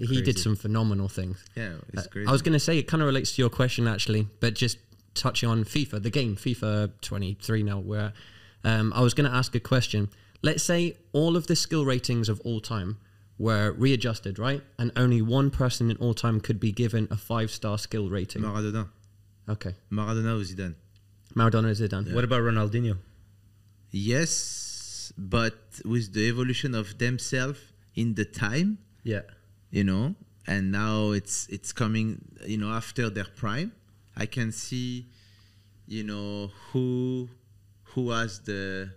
[0.09, 1.45] he did some phenomenal things.
[1.57, 2.27] Yeah, it's Uh, crazy.
[2.29, 4.79] I was going to say it kind of relates to your question actually, but just
[5.15, 7.79] touching on FIFA, the game FIFA 23 now.
[7.81, 8.13] Where
[8.65, 10.09] um, I was going to ask a question.
[10.43, 12.97] Let's say all of the skill ratings of all time
[13.39, 14.63] were readjusted, right?
[14.79, 18.43] And only one person in all time could be given a five star skill rating.
[18.43, 18.89] Maradona.
[19.49, 20.75] Okay, Maradona or Zidane.
[21.35, 22.13] Maradona is Zidane.
[22.15, 22.97] What about Ronaldinho?
[23.91, 27.61] Yes, but with the evolution of themselves
[27.95, 29.23] in the time, Yeah.
[29.71, 30.15] You know,
[30.47, 33.73] and now it's it's coming, you know, after their prime.
[34.17, 35.07] I can see,
[35.87, 37.29] you know, who
[37.95, 38.91] who has the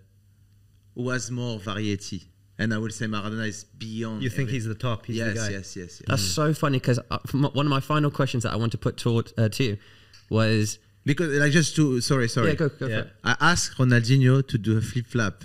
[0.95, 2.23] who has more variety,
[2.57, 4.21] and I would say Maradona is beyond.
[4.23, 5.05] You think every- he's the top?
[5.05, 5.49] He's yes, the guy.
[5.49, 6.01] yes, yes, yes.
[6.07, 6.99] That's so funny because
[7.31, 9.77] one of my final questions that I want to put toward uh, to you
[10.29, 12.49] was Because like just to sorry, sorry.
[12.49, 13.01] yeah, go, go Yeah.
[13.01, 13.13] for it.
[13.23, 15.43] I asked Ronaldinho to do a flip flop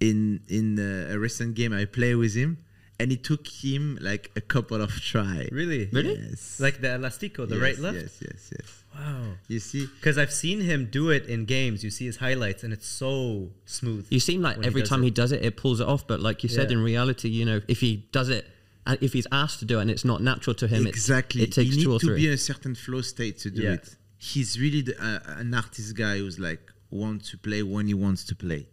[0.00, 2.58] in in uh, a recent game I play with him,
[3.00, 5.48] and it took him like a couple of tries.
[5.52, 5.88] Really?
[5.92, 6.16] Really?
[6.30, 6.60] Yes.
[6.60, 7.96] Like the elastico, the Yes, right left.
[7.96, 8.84] Yes, yes, yes.
[8.94, 9.32] Wow.
[9.48, 11.82] You see, Because I've seen him do it in games.
[11.82, 14.06] You see his highlights, and it's so smooth.
[14.10, 15.06] You seem like when he every time it.
[15.06, 16.06] he does it, it pulls it off.
[16.06, 18.46] But like you said, in reality, you know, if he does it,
[18.86, 21.42] and if he's asked to do it, and it's not natural to him, exactly.
[21.42, 22.16] it, takes you two need or to three.
[22.16, 23.72] be in a certain flow state to do Yeah.
[23.72, 23.96] it.
[24.18, 28.22] He's really the, uh, an artist guy who's like wants to play when he wants
[28.26, 28.68] to play,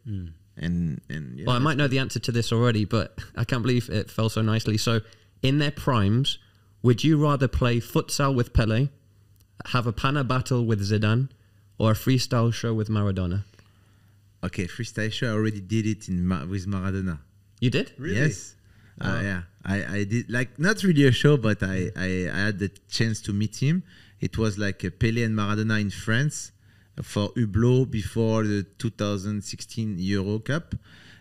[0.57, 3.61] and and yeah, well, I might know the answer to this already, but I can't
[3.61, 4.77] believe it fell so nicely.
[4.77, 5.01] So,
[5.41, 6.37] in their primes,
[6.81, 8.89] would you rather play futsal with Pele,
[9.67, 11.29] have a pana battle with Zidane,
[11.77, 13.43] or a freestyle show with Maradona?
[14.43, 15.27] Okay, freestyle show.
[15.27, 17.19] I already did it in Ma- with Maradona.
[17.59, 17.93] You did?
[17.97, 18.15] Really?
[18.15, 18.55] Yes.
[18.99, 22.59] Uh, yeah, I, I did like not really a show, but I, I, I had
[22.59, 23.83] the chance to meet him.
[24.19, 26.51] It was like Pele and Maradona in France
[27.01, 30.75] for Hublot before the 2016 Euro Cup,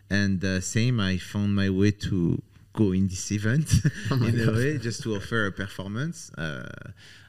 [0.09, 1.01] and uh, same.
[1.01, 2.43] I found my way to
[2.73, 3.73] go in this event
[4.11, 6.31] in a way just to offer a performance.
[6.35, 6.69] Uh,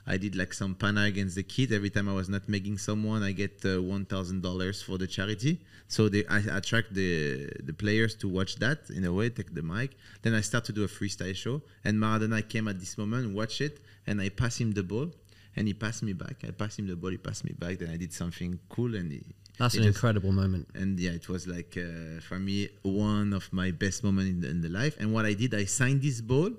[0.08, 1.72] I did like some panna against the kid.
[1.72, 5.08] Every time I was not making someone, I get uh, one thousand dollars for the
[5.08, 5.62] charity.
[5.88, 9.62] So they, I attract the the players to watch that in a way, take the
[9.62, 9.92] mic.
[10.24, 13.62] Then I start to do a freestyle show, and Maradona came at this moment, watch
[13.62, 15.12] it, and I pass him the ball,
[15.56, 16.43] and he passed me back.
[16.47, 17.80] I passed him the ball, he passed me back.
[17.80, 19.22] Then I did something cool, and he,
[19.58, 20.68] That's an incredible moment.
[20.74, 24.49] and yeah, it was like uh, for me one of my best moments in the,
[24.49, 24.95] in the life.
[24.99, 26.52] And what I did, I signed this ball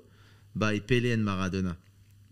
[0.55, 1.75] by Pele and Maradona,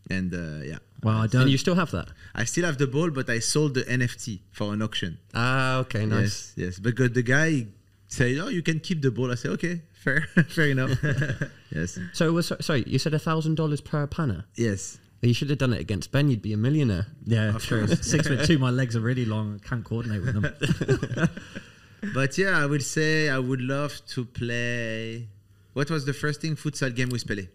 [0.10, 1.42] and uh, yeah, Wow, I don't.
[1.44, 2.10] And you still have that?
[2.36, 5.18] I still have the ball, but I sold the NFT for an auction.
[5.34, 6.54] Ah, okay, nice.
[6.56, 6.80] Yes, yes.
[6.80, 7.66] Because the guy
[8.08, 10.92] said, "Oh, you can keep the ball." I said, "Okay, fair, fair enough."
[11.76, 14.46] yes, So, it was, sorry, you said a thousand dollars per panna.
[14.56, 15.00] yes.
[15.22, 16.30] You should have done it against Ben.
[16.30, 17.06] You'd be a millionaire.
[17.26, 17.88] yeah, true.
[17.88, 18.58] Six foot two.
[18.68, 19.60] My legs are really long.
[19.64, 21.30] I can't coordinate with them.
[22.16, 25.28] But yeah, I would say I would love to play.
[25.74, 26.56] What was the first thing?
[26.56, 27.48] Futsal game with Pele.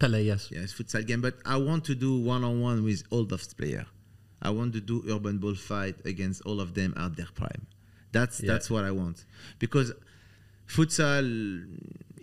[0.00, 0.48] Pele, yes.
[0.50, 1.20] Yes, futsal game.
[1.22, 3.86] But I want to do one on one with all of player.
[4.42, 7.68] I want to do urban ball fight against all of them at their prime.
[8.10, 8.52] That's Yeah.
[8.52, 9.24] that's what I want
[9.60, 9.92] because
[10.66, 11.64] futsal,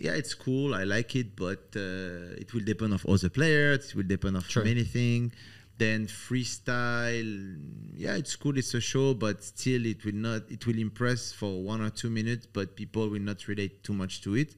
[0.02, 0.74] yeah, it's cool.
[0.74, 3.90] I like it, but uh, it will depend of other players.
[3.90, 4.64] It will depend of True.
[4.64, 5.32] many things.
[5.78, 7.56] Then freestyle,
[7.94, 8.58] yeah, it's cool.
[8.58, 10.42] It's a show, but still, it will not.
[10.50, 14.22] It will impress for one or two minutes, but people will not relate too much
[14.22, 14.56] to it.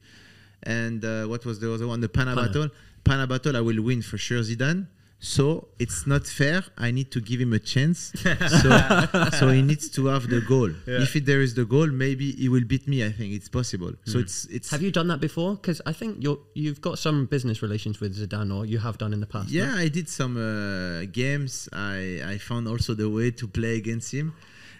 [0.63, 2.01] And uh, what was the other one?
[2.01, 2.47] The Panna, Panna.
[2.47, 2.69] battle.
[3.03, 4.87] Panna battle, I will win for sure, Zidane.
[5.19, 6.63] So it's not fair.
[6.77, 8.11] I need to give him a chance.
[8.61, 10.69] so, so he needs to have the goal.
[10.85, 11.01] Yeah.
[11.01, 13.03] If it, there is the goal, maybe he will beat me.
[13.05, 13.93] I think it's possible.
[14.05, 15.55] So it's it's Have you done that before?
[15.55, 19.13] Because I think you're you've got some business relations with Zidane, or you have done
[19.13, 19.51] in the past.
[19.51, 19.63] no?
[19.63, 21.69] Yeah, I did some uh, games.
[21.73, 24.33] I I found also the way to play against him,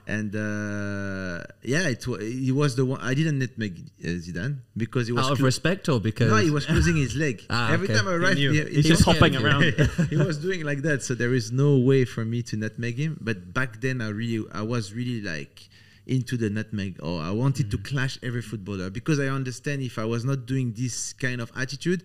[0.08, 3.00] and uh, yeah, it wa- he was the one.
[3.02, 6.38] I didn't nutmeg uh, Zidane because he was Out of clo- respect, or because no,
[6.38, 7.44] he was closing his leg.
[7.50, 7.96] Ah, Every okay.
[7.98, 8.52] time I arrived, knew.
[8.52, 9.64] he, He's he just was- hopping around.
[10.10, 13.18] he was doing like that, so there is no way for me to nutmeg him.
[13.22, 15.68] But back then, I really, I was really like
[16.08, 20.06] into the nutmeg, or I wanted to clash every footballer because I understand if I
[20.06, 22.04] was not doing this kind of attitude,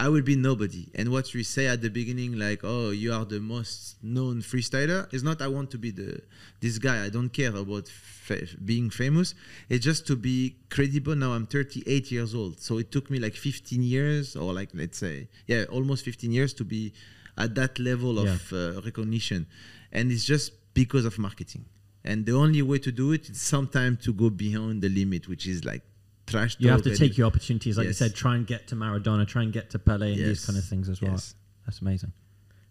[0.00, 0.86] I will be nobody.
[0.94, 5.12] And what we say at the beginning, like, "Oh, you are the most known freestyler,"
[5.12, 6.20] is not I want to be the
[6.60, 7.04] this guy.
[7.04, 9.34] I don't care about fa- being famous.
[9.68, 11.16] It's just to be credible.
[11.16, 14.98] Now I'm 38 years old, so it took me like 15 years, or like let's
[14.98, 16.92] say, yeah, almost 15 years to be
[17.36, 19.46] at that level of uh, recognition,
[19.92, 21.64] and it's just because of marketing.
[22.04, 25.46] And the only way to do it is sometimes to go beyond the limit, which
[25.46, 25.82] is like
[26.28, 26.56] trash.
[26.58, 28.00] You have to take your opportunities, like Yes.
[28.00, 28.14] you said.
[28.24, 29.26] Try and get to Maradona.
[29.26, 31.12] Try and get to Pele, and these kind of things as well.
[31.12, 31.34] Yes.
[31.64, 32.12] That's amazing.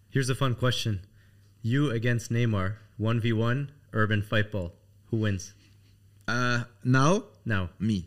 [0.09, 0.93] Here's a fun question:
[1.61, 4.69] You against Neymar, one v one, urban fight ball.
[5.09, 5.53] Who wins?
[6.27, 7.11] Uh, now
[7.45, 7.97] Now, me,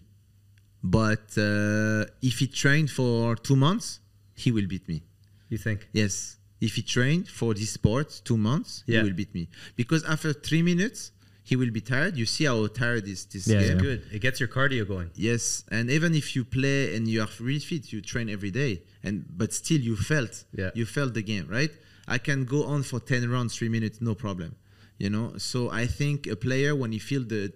[0.83, 4.01] but uh, if he trained for two months,
[4.35, 5.03] he will beat me.
[5.49, 5.89] you think?
[5.93, 6.37] Yes.
[6.61, 8.99] If he trained for this sport two months, Yeah.
[9.03, 9.49] he will beat me.
[9.77, 11.13] Because after three minutes,
[11.43, 12.17] he will be tired.
[12.17, 13.77] You see how tired is this Yeah, game?
[13.77, 13.83] yeah.
[13.83, 14.03] Good.
[14.13, 15.11] It gets your cardio going.
[15.15, 18.83] Yes, and even if you play and you are really fit, you train every day,
[19.03, 20.71] and but still you felt, Yeah.
[20.75, 21.73] you felt the game, right?
[22.07, 24.57] I can go on for ten rounds, three minutes, no problem,
[24.99, 25.35] you know.
[25.39, 27.53] So I think a player when he feel the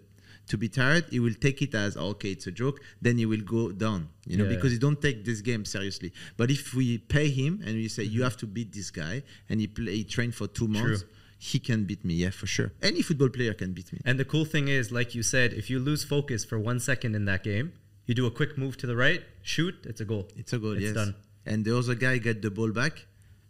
[0.46, 2.80] to be tired, he will take it as oh, okay, it's a joke.
[3.00, 4.76] Then he will go down, you know, Yeah, because yeah.
[4.76, 6.12] he don't take this game seriously.
[6.36, 8.22] But if we pay him and we say you mm-hmm.
[8.24, 11.08] have to beat this guy, and he play, he train for two months, True.
[11.50, 12.70] He can beat me, yeah, for sure.
[12.90, 13.98] Any football player can beat me.
[14.08, 17.12] And the cool thing is, like you said, if you lose focus for one second
[17.18, 17.68] in that game,
[18.06, 20.24] you do a quick move to the right, shoot, it's a goal.
[20.40, 20.94] It's a goal, It's yes.
[20.94, 21.14] done.
[21.50, 22.94] And the other guy get the ball back.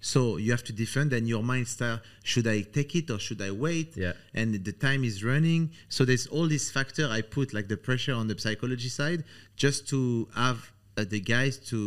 [0.01, 3.41] So you have to defend, and your mind start: should I take it or should
[3.49, 3.91] I wait?
[3.97, 4.13] Yeah.
[4.39, 5.63] And the time is running.
[5.89, 9.21] So there's all these factor I put, like the pressure on the psychology side,
[9.65, 10.59] just to have
[10.99, 11.79] uh, the guys to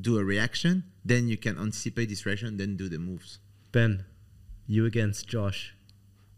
[0.00, 0.74] do a reaction.
[1.04, 3.30] Then you can anticipate this reaction, then do the moves.
[3.72, 4.04] Ben,
[4.66, 5.74] you against Josh,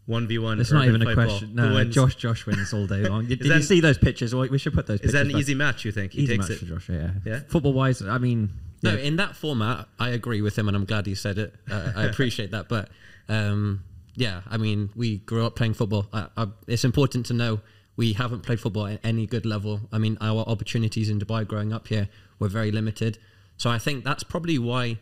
[0.05, 0.59] one v one.
[0.59, 1.55] It's not even a question.
[1.55, 3.25] No, Josh, Josh wins all day long.
[3.27, 4.33] Did, did that- you see those pictures?
[4.33, 5.01] We should put those.
[5.01, 5.41] Is that an back.
[5.41, 5.85] easy match?
[5.85, 6.59] You think he easy takes match it?
[6.59, 6.89] for Josh?
[6.89, 7.11] Yeah.
[7.25, 7.39] Yeah?
[7.47, 8.51] Football wise, I mean,
[8.83, 8.99] No, yeah.
[9.03, 11.53] in that format, I agree with him, and I'm glad he said it.
[11.69, 12.89] Uh, I appreciate that, but
[13.27, 13.83] um,
[14.15, 16.07] yeah, I mean, we grew up playing football.
[16.11, 17.61] I, I, it's important to know
[17.95, 19.81] we haven't played football at any good level.
[19.91, 22.07] I mean, our opportunities in Dubai growing up here
[22.39, 23.17] were very limited.
[23.57, 24.99] So I think that's probably why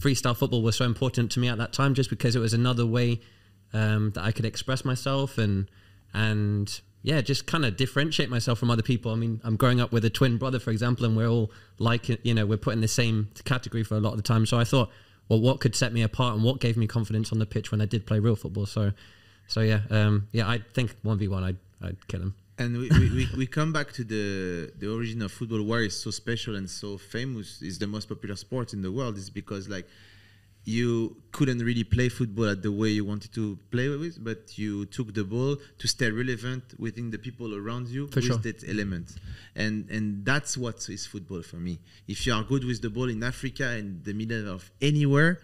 [0.00, 2.86] freestyle football was so important to me at that time, just because it was another
[2.86, 3.20] way
[3.72, 5.68] um, that I could express myself and
[6.14, 9.12] and yeah, just kind of differentiate myself from other people.
[9.12, 12.08] I mean, I'm growing up with a twin brother, for example, and we're all like,
[12.24, 14.44] you know, we're put in the same category for a lot of the time.
[14.44, 14.90] So I thought,
[15.28, 17.80] well, what could set me apart and what gave me confidence on the pitch when
[17.80, 18.66] I did play real football?
[18.66, 18.92] So,
[19.46, 22.34] so yeah, um, yeah, I think one v one, I'd I'd kill him.
[22.58, 25.62] And we, we, we, we come back to the the origin of football.
[25.62, 29.18] Why it's so special and so famous is the most popular sport in the world.
[29.18, 29.86] Is because like
[30.64, 34.84] you couldn't really play football at the way you wanted to play with, but you
[34.86, 38.38] took the ball to stay relevant within the people around you For with sure.
[38.38, 39.14] that element.
[39.54, 41.78] And and that's what is football for me.
[42.08, 45.40] If you are good with the ball in Africa in the middle of anywhere,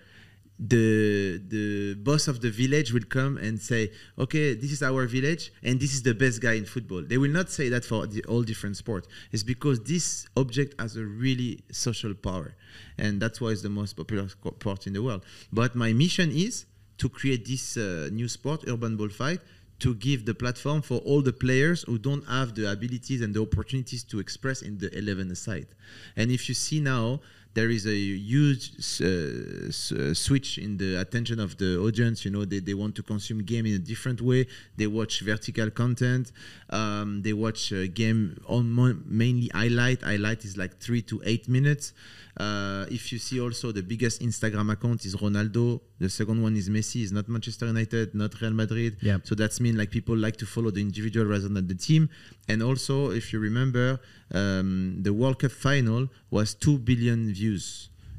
[0.69, 5.53] the the boss of the village will come and say, "Okay, this is our village,
[5.63, 8.23] and this is the best guy in football." They will not say that for the,
[8.25, 9.09] all different sports.
[9.33, 12.55] It's because this object has a really social power,
[12.97, 15.25] and that's why it's the most popular sport in the world.
[15.53, 16.67] But my mission is
[16.99, 19.41] to create this uh, new sport, urban bullfight,
[19.81, 23.43] to give the platform for all the players who don't have the abilities and the
[23.43, 25.67] opportunities to express in the 11 side.
[26.15, 27.21] And if you see now,
[27.55, 32.25] there is a huge uh, uh, switch in the attention of the audience.
[32.25, 34.47] You know, they, they want to consume game in a different way.
[34.77, 36.33] They watch vertical content.
[36.71, 40.03] Um, they watch uh, game on mainly highlight.
[40.03, 41.93] Highlight is like three to eight minutes.
[42.37, 45.81] Uh, if you see also the biggest Instagram account is Ronaldo.
[46.03, 47.01] The second one is Messi.
[47.07, 48.93] Is not Manchester United, not Real Madrid.
[49.01, 49.19] Yeah.
[49.29, 52.03] So that's mean like people like to follow the individual rather than the team.
[52.51, 53.87] And also, if you remember,
[54.41, 54.69] um,
[55.07, 56.03] the World Cup final
[56.37, 57.65] was two billion views.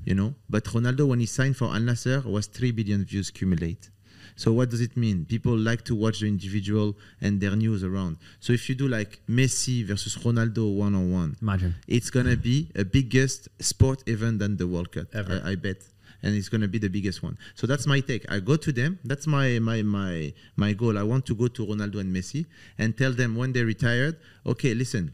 [0.06, 3.90] You know, but Ronaldo when he signed for Al Nassr was three billion views cumulate.
[4.36, 5.26] So what does it mean?
[5.26, 6.88] People like to watch the individual
[7.22, 8.18] and their news around.
[8.40, 11.76] So if you do like Messi versus Ronaldo one on one, Imagine.
[11.88, 15.42] it's gonna be a biggest sport event than the World Cup Ever.
[15.46, 15.78] I, I bet,
[16.24, 17.38] and it's gonna be the biggest one.
[17.54, 18.26] So that's my take.
[18.32, 19.00] I go to them.
[19.04, 20.98] That's my my my my goal.
[20.98, 22.46] I want to go to Ronaldo and Messi
[22.78, 24.18] and tell them when they retired.
[24.46, 25.14] Okay, listen,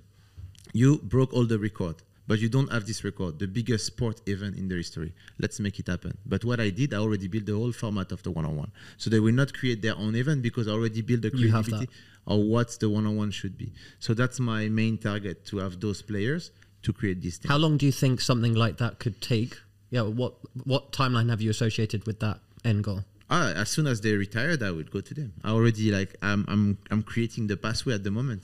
[0.71, 1.95] you broke all the record.
[2.29, 5.15] But you don't have this record, the biggest sport event in their history.
[5.39, 6.15] Let's make it happen.
[6.27, 8.71] But what I did, I already built the whole format of the one-on-one.
[8.97, 11.89] So they will not create their own event because I already built the creativity
[12.27, 13.73] of what the one-on-one should be.
[13.97, 16.51] So that's my main target to have those players
[16.83, 17.49] to create this thing.
[17.49, 19.57] How long do you think something like that could take?
[19.91, 20.35] Yeah, what
[20.65, 23.03] what timeline have you associated with that end goal?
[23.29, 25.33] Ah, as soon as they retired, I would go to them.
[25.43, 28.43] I already like I'm I'm I'm creating the pathway at the moment.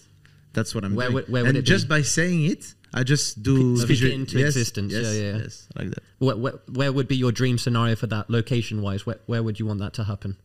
[0.54, 1.16] That's what I'm Where doing.
[1.16, 1.90] would- where and just be?
[1.96, 4.94] by saying it, I just do Speak it into yes, existence.
[4.94, 6.04] Yes, Yeah, yeah, yes, like that.
[6.20, 9.06] Where, where, where would be your dream scenario for that location wise?
[9.06, 10.38] Where, where would you want that to happen?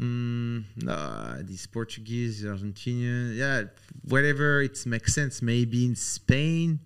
[0.00, 3.64] Mm, no, these Portuguese, Argentinian, yeah,
[4.08, 5.40] whatever it makes sense.
[5.42, 6.80] Maybe in Spain,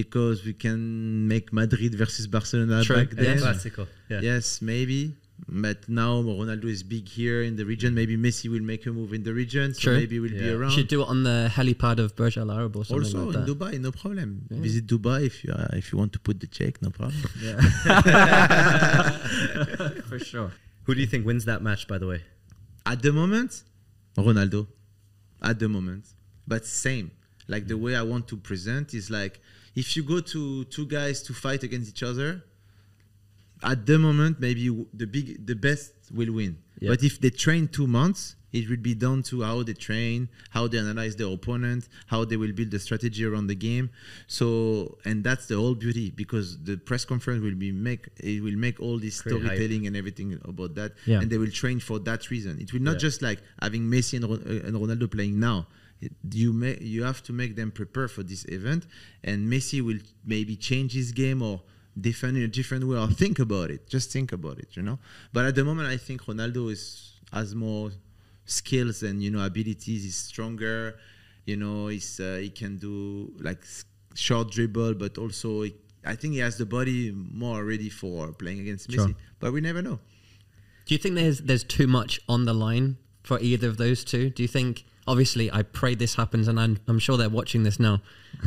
[0.00, 0.80] because we can
[1.32, 3.38] make Madrid versus Barcelona back then.
[4.10, 4.20] Yeah.
[4.30, 5.00] Yes, maybe.
[5.48, 7.90] But now Ronaldo is big here in the region.
[8.00, 10.52] Maybe Messi will make a move in the region, so maybe we'll be Yeah.
[10.52, 10.72] You around.
[10.76, 13.40] should do it on the helipad of Burj Al Arab or something also like in
[13.44, 13.48] that.
[13.52, 14.28] Dubai, no problem.
[14.66, 17.20] Visit Dubai if you uh, if you want to put the check, no problem.
[20.10, 20.50] For sure.
[20.84, 22.20] Who do you think wins that match, by the way?
[22.86, 23.64] At the moment,
[24.16, 24.66] Ronaldo.
[25.42, 26.04] At the moment,
[26.46, 27.10] but same.
[27.48, 29.40] Like the way I want to present is like
[29.74, 32.44] if you go to two guys to fight against each other.
[33.62, 36.58] At the moment, maybe the big, the best will win.
[36.80, 36.90] Yeah.
[36.90, 40.66] But if they train two months, it will be down to how they train, how
[40.68, 43.88] they analyze their opponent, how they will build the strategy around the game.
[44.26, 48.56] So, and that's the whole beauty because the press conference will be make it will
[48.56, 49.52] make all this Create hype.
[49.52, 51.20] storytelling and everything about that, Yeah.
[51.20, 52.60] and they will train for that reason.
[52.60, 52.98] It will not Yeah.
[53.08, 55.68] just like having Messi and, Ro- uh, and Ronaldo playing now.
[56.00, 58.86] It- You may you have to make them prepare for this event,
[59.22, 61.62] and Messi will maybe change his game or
[62.00, 63.88] defend in a different way or think about it.
[63.88, 64.98] Just think about it, you know.
[65.32, 67.92] But at the moment, I think Ronaldo is has more
[68.44, 70.02] skills and you know abilities.
[70.04, 70.96] He's stronger.
[71.46, 73.62] You know, he's uh, he can do like
[74.14, 75.74] short dribble, but also he,
[76.04, 78.96] I think he has the body more ready for playing against Messi.
[78.96, 79.14] Sure.
[79.40, 79.98] But we never know.
[80.86, 84.30] Do you think there's there's too much on the line for either of those two?
[84.30, 84.84] Do you think?
[85.06, 88.00] Obviously, I pray this happens, and I'm, I'm sure they're watching this now.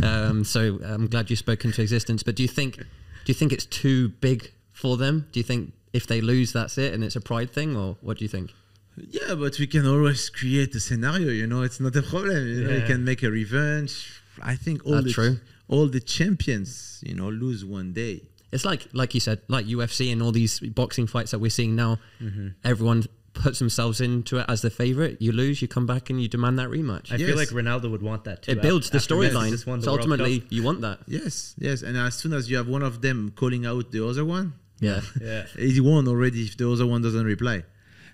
[0.03, 2.23] Um, so I'm glad you spoke into existence.
[2.23, 2.85] But do you think do
[3.27, 5.27] you think it's too big for them?
[5.31, 8.17] Do you think if they lose, that's it, and it's a pride thing, or what
[8.17, 8.53] do you think?
[8.95, 11.29] Yeah, but we can always create a scenario.
[11.29, 12.47] You know, it's not a problem.
[12.47, 14.21] You know, can make a revenge.
[14.41, 15.39] I think all That's the true.
[15.67, 18.21] all the champions, you know, lose one day.
[18.51, 21.75] It's like like you said, like UFC and all these boxing fights that we're seeing
[21.75, 21.97] now.
[22.21, 22.47] Mm-hmm.
[22.63, 23.03] Everyone
[23.37, 25.21] puts themselves into it as the favorite.
[25.21, 27.11] You lose, you come back, and you demand that rematch.
[27.11, 27.27] I Yes.
[27.29, 28.51] feel like Ronaldo would want that too.
[28.51, 29.49] it builds the After Messi storyline.
[29.51, 30.51] just the So World ultimately, Cup.
[30.51, 30.99] you want that.
[31.07, 31.81] Yes, yes.
[31.81, 35.01] And as soon as you have one of them calling out the other one, Yeah.
[35.21, 35.45] yeah.
[35.57, 37.63] he won already if the other one doesn't reply.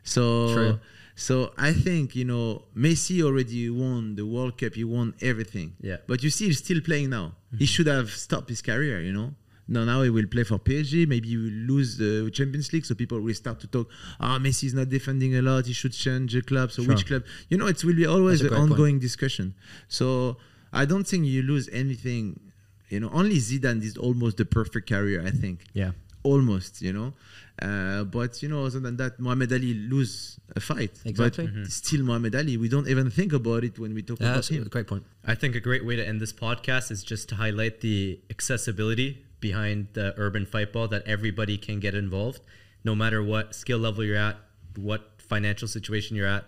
[0.04, 0.80] So True.
[1.16, 5.74] so I think, you know, Messi already won the World Cup, he won everything.
[5.82, 5.98] Yeah.
[6.08, 7.36] But you see he's still playing now.
[7.52, 7.66] He mm-hmm.
[7.66, 9.34] should have stopped his career, you know.
[9.68, 11.08] No, now he will play for PSG.
[11.08, 13.90] Maybe he will lose the Champions League, so people will start to talk.
[14.20, 15.66] Ah, Messi is not defending a lot.
[15.66, 16.72] He should change the club.
[16.72, 17.24] So which club?
[17.50, 18.72] You know, it will be always an great point.
[18.72, 19.56] ongoing discussion.
[19.88, 20.38] So
[20.74, 22.40] I don't think you lose anything.
[22.90, 25.24] You know, only Zidane is almost the perfect career.
[25.26, 25.92] I think Yeah.
[26.24, 27.14] almost, you know.
[27.62, 31.00] Uh, but you know, other than that, Muhammad Ali lose a fight.
[31.06, 31.48] Exactly.
[31.48, 32.58] But still, Muhammad Ali.
[32.58, 34.64] We don't even think about it when we talk Yeah, about him.
[34.66, 35.04] great point.
[35.24, 39.24] I think a great way to end this podcast is just to highlight the accessibility
[39.44, 42.42] behind the urban fight ball that everybody can get involved,
[42.90, 44.38] no matter what skill level you're at,
[44.76, 46.46] what financial situation you're at.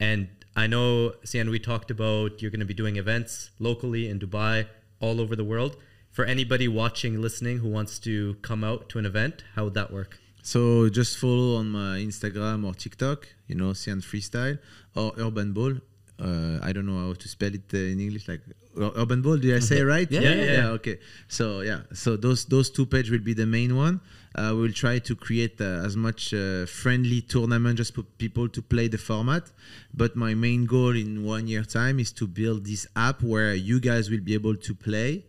[0.00, 4.18] And I know, Séan, we talked about you're going to be doing events locally in
[4.18, 4.66] Dubai,
[5.00, 5.76] all over the world.
[6.10, 9.92] For anybody watching, listening who wants to come out to an event, how would that
[9.98, 10.18] work?
[10.42, 14.58] So just follow on my Instagram or TikTok, you know, Séan Freestyle
[14.96, 15.74] or Urban Ball.
[16.22, 18.42] Uh, I don't know how to spell it uh, in English, like
[18.78, 19.36] ur- urban ball.
[19.36, 20.10] Did I say it right?
[20.10, 20.68] Yeah, yeah, yeah.
[20.78, 20.98] Okay.
[21.28, 24.00] So yeah, so those those two page will be the main one.
[24.34, 28.62] Uh, we'll try to create uh, as much uh, friendly tournament just for people to
[28.62, 29.44] play the format.
[29.92, 33.80] But my main goal in one year time is to build this app where you
[33.80, 35.26] guys will be able to play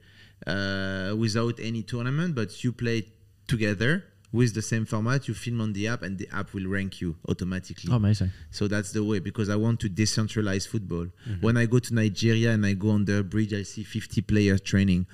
[0.47, 3.07] uh, without any tournament, but you play
[3.47, 5.27] together with the same format.
[5.29, 7.89] You film on the app, and the app will rank you automatically.
[7.93, 8.31] Oh, amazing.
[8.51, 11.05] So that's the way because I want to decentralize football.
[11.05, 11.41] Mm-hmm.
[11.41, 14.59] When I go to Nigeria and I go on the bridge, I see 50 players
[14.59, 15.05] training.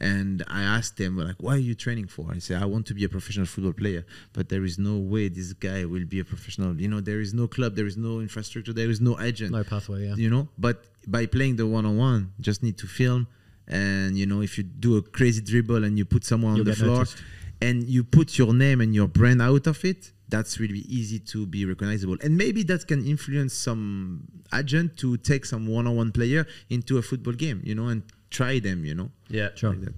[0.00, 2.28] And I ask them, like, what are you training for?
[2.32, 5.28] I say, I want to be a professional football player, but there is no way
[5.28, 6.80] this guy will be a professional.
[6.80, 9.64] You know, there is no club, there is no infrastructure, there is no agent No
[9.64, 10.06] pathway.
[10.06, 10.14] Yeah.
[10.14, 13.26] you know but by playing the one-on-one just need to film
[13.66, 16.64] and you know if you do a crazy dribble and you put someone You'll on
[16.66, 17.18] the get floor noticed.
[17.60, 21.46] And you put your name and your brand out of it that's really easy to
[21.46, 24.22] be recognizable and maybe that can influence some
[24.54, 28.84] agent to take some one-on-one player into a football game you know and try them
[28.84, 29.48] you know Yeah.
[29.54, 29.74] Sure.
[29.74, 29.94] like.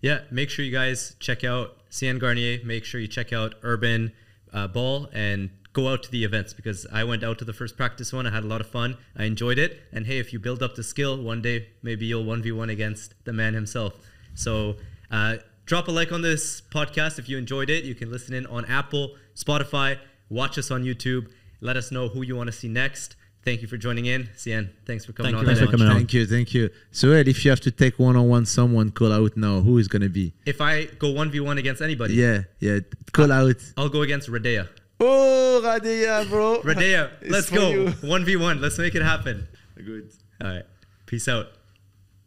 [0.00, 2.60] Yeah, make sure you guys check out Séan Garnier.
[2.64, 4.12] Make sure you check out Urban
[4.52, 7.76] uh, Ball and go out to the events because I went out to the first
[7.76, 8.26] practice one.
[8.26, 8.96] I had a lot of fun.
[9.16, 9.80] I enjoyed it.
[9.92, 13.32] And hey, if you build up the skill, one day maybe you'll 1v1 against the
[13.32, 13.94] man himself.
[14.34, 14.76] So
[15.10, 15.38] uh,
[15.68, 17.84] drop a like on this podcast if you enjoyed it.
[17.84, 19.98] You can listen in on Apple, Spotify,
[20.30, 21.30] watch us on YouTube.
[21.60, 23.16] Let us know who you want to see next.
[23.44, 24.30] Thank you for joining in.
[24.34, 25.48] Séan, thanks for coming Thank on.
[25.48, 25.96] you Thanks for coming on.
[25.96, 29.36] thank you thank you so Ed, if you have to take one-on-one someone call out
[29.36, 32.80] now who is going to be If I go 1v1 against anybody, yeah yeah
[33.12, 34.68] call out I'll go against Radea.
[35.00, 37.70] oh Radia bro Radea, let's go.
[37.70, 37.84] you.
[37.86, 38.60] 1v1.
[38.60, 39.46] Let's make it happen.
[39.76, 40.10] good
[40.42, 40.64] All right.
[41.06, 41.46] Peace out.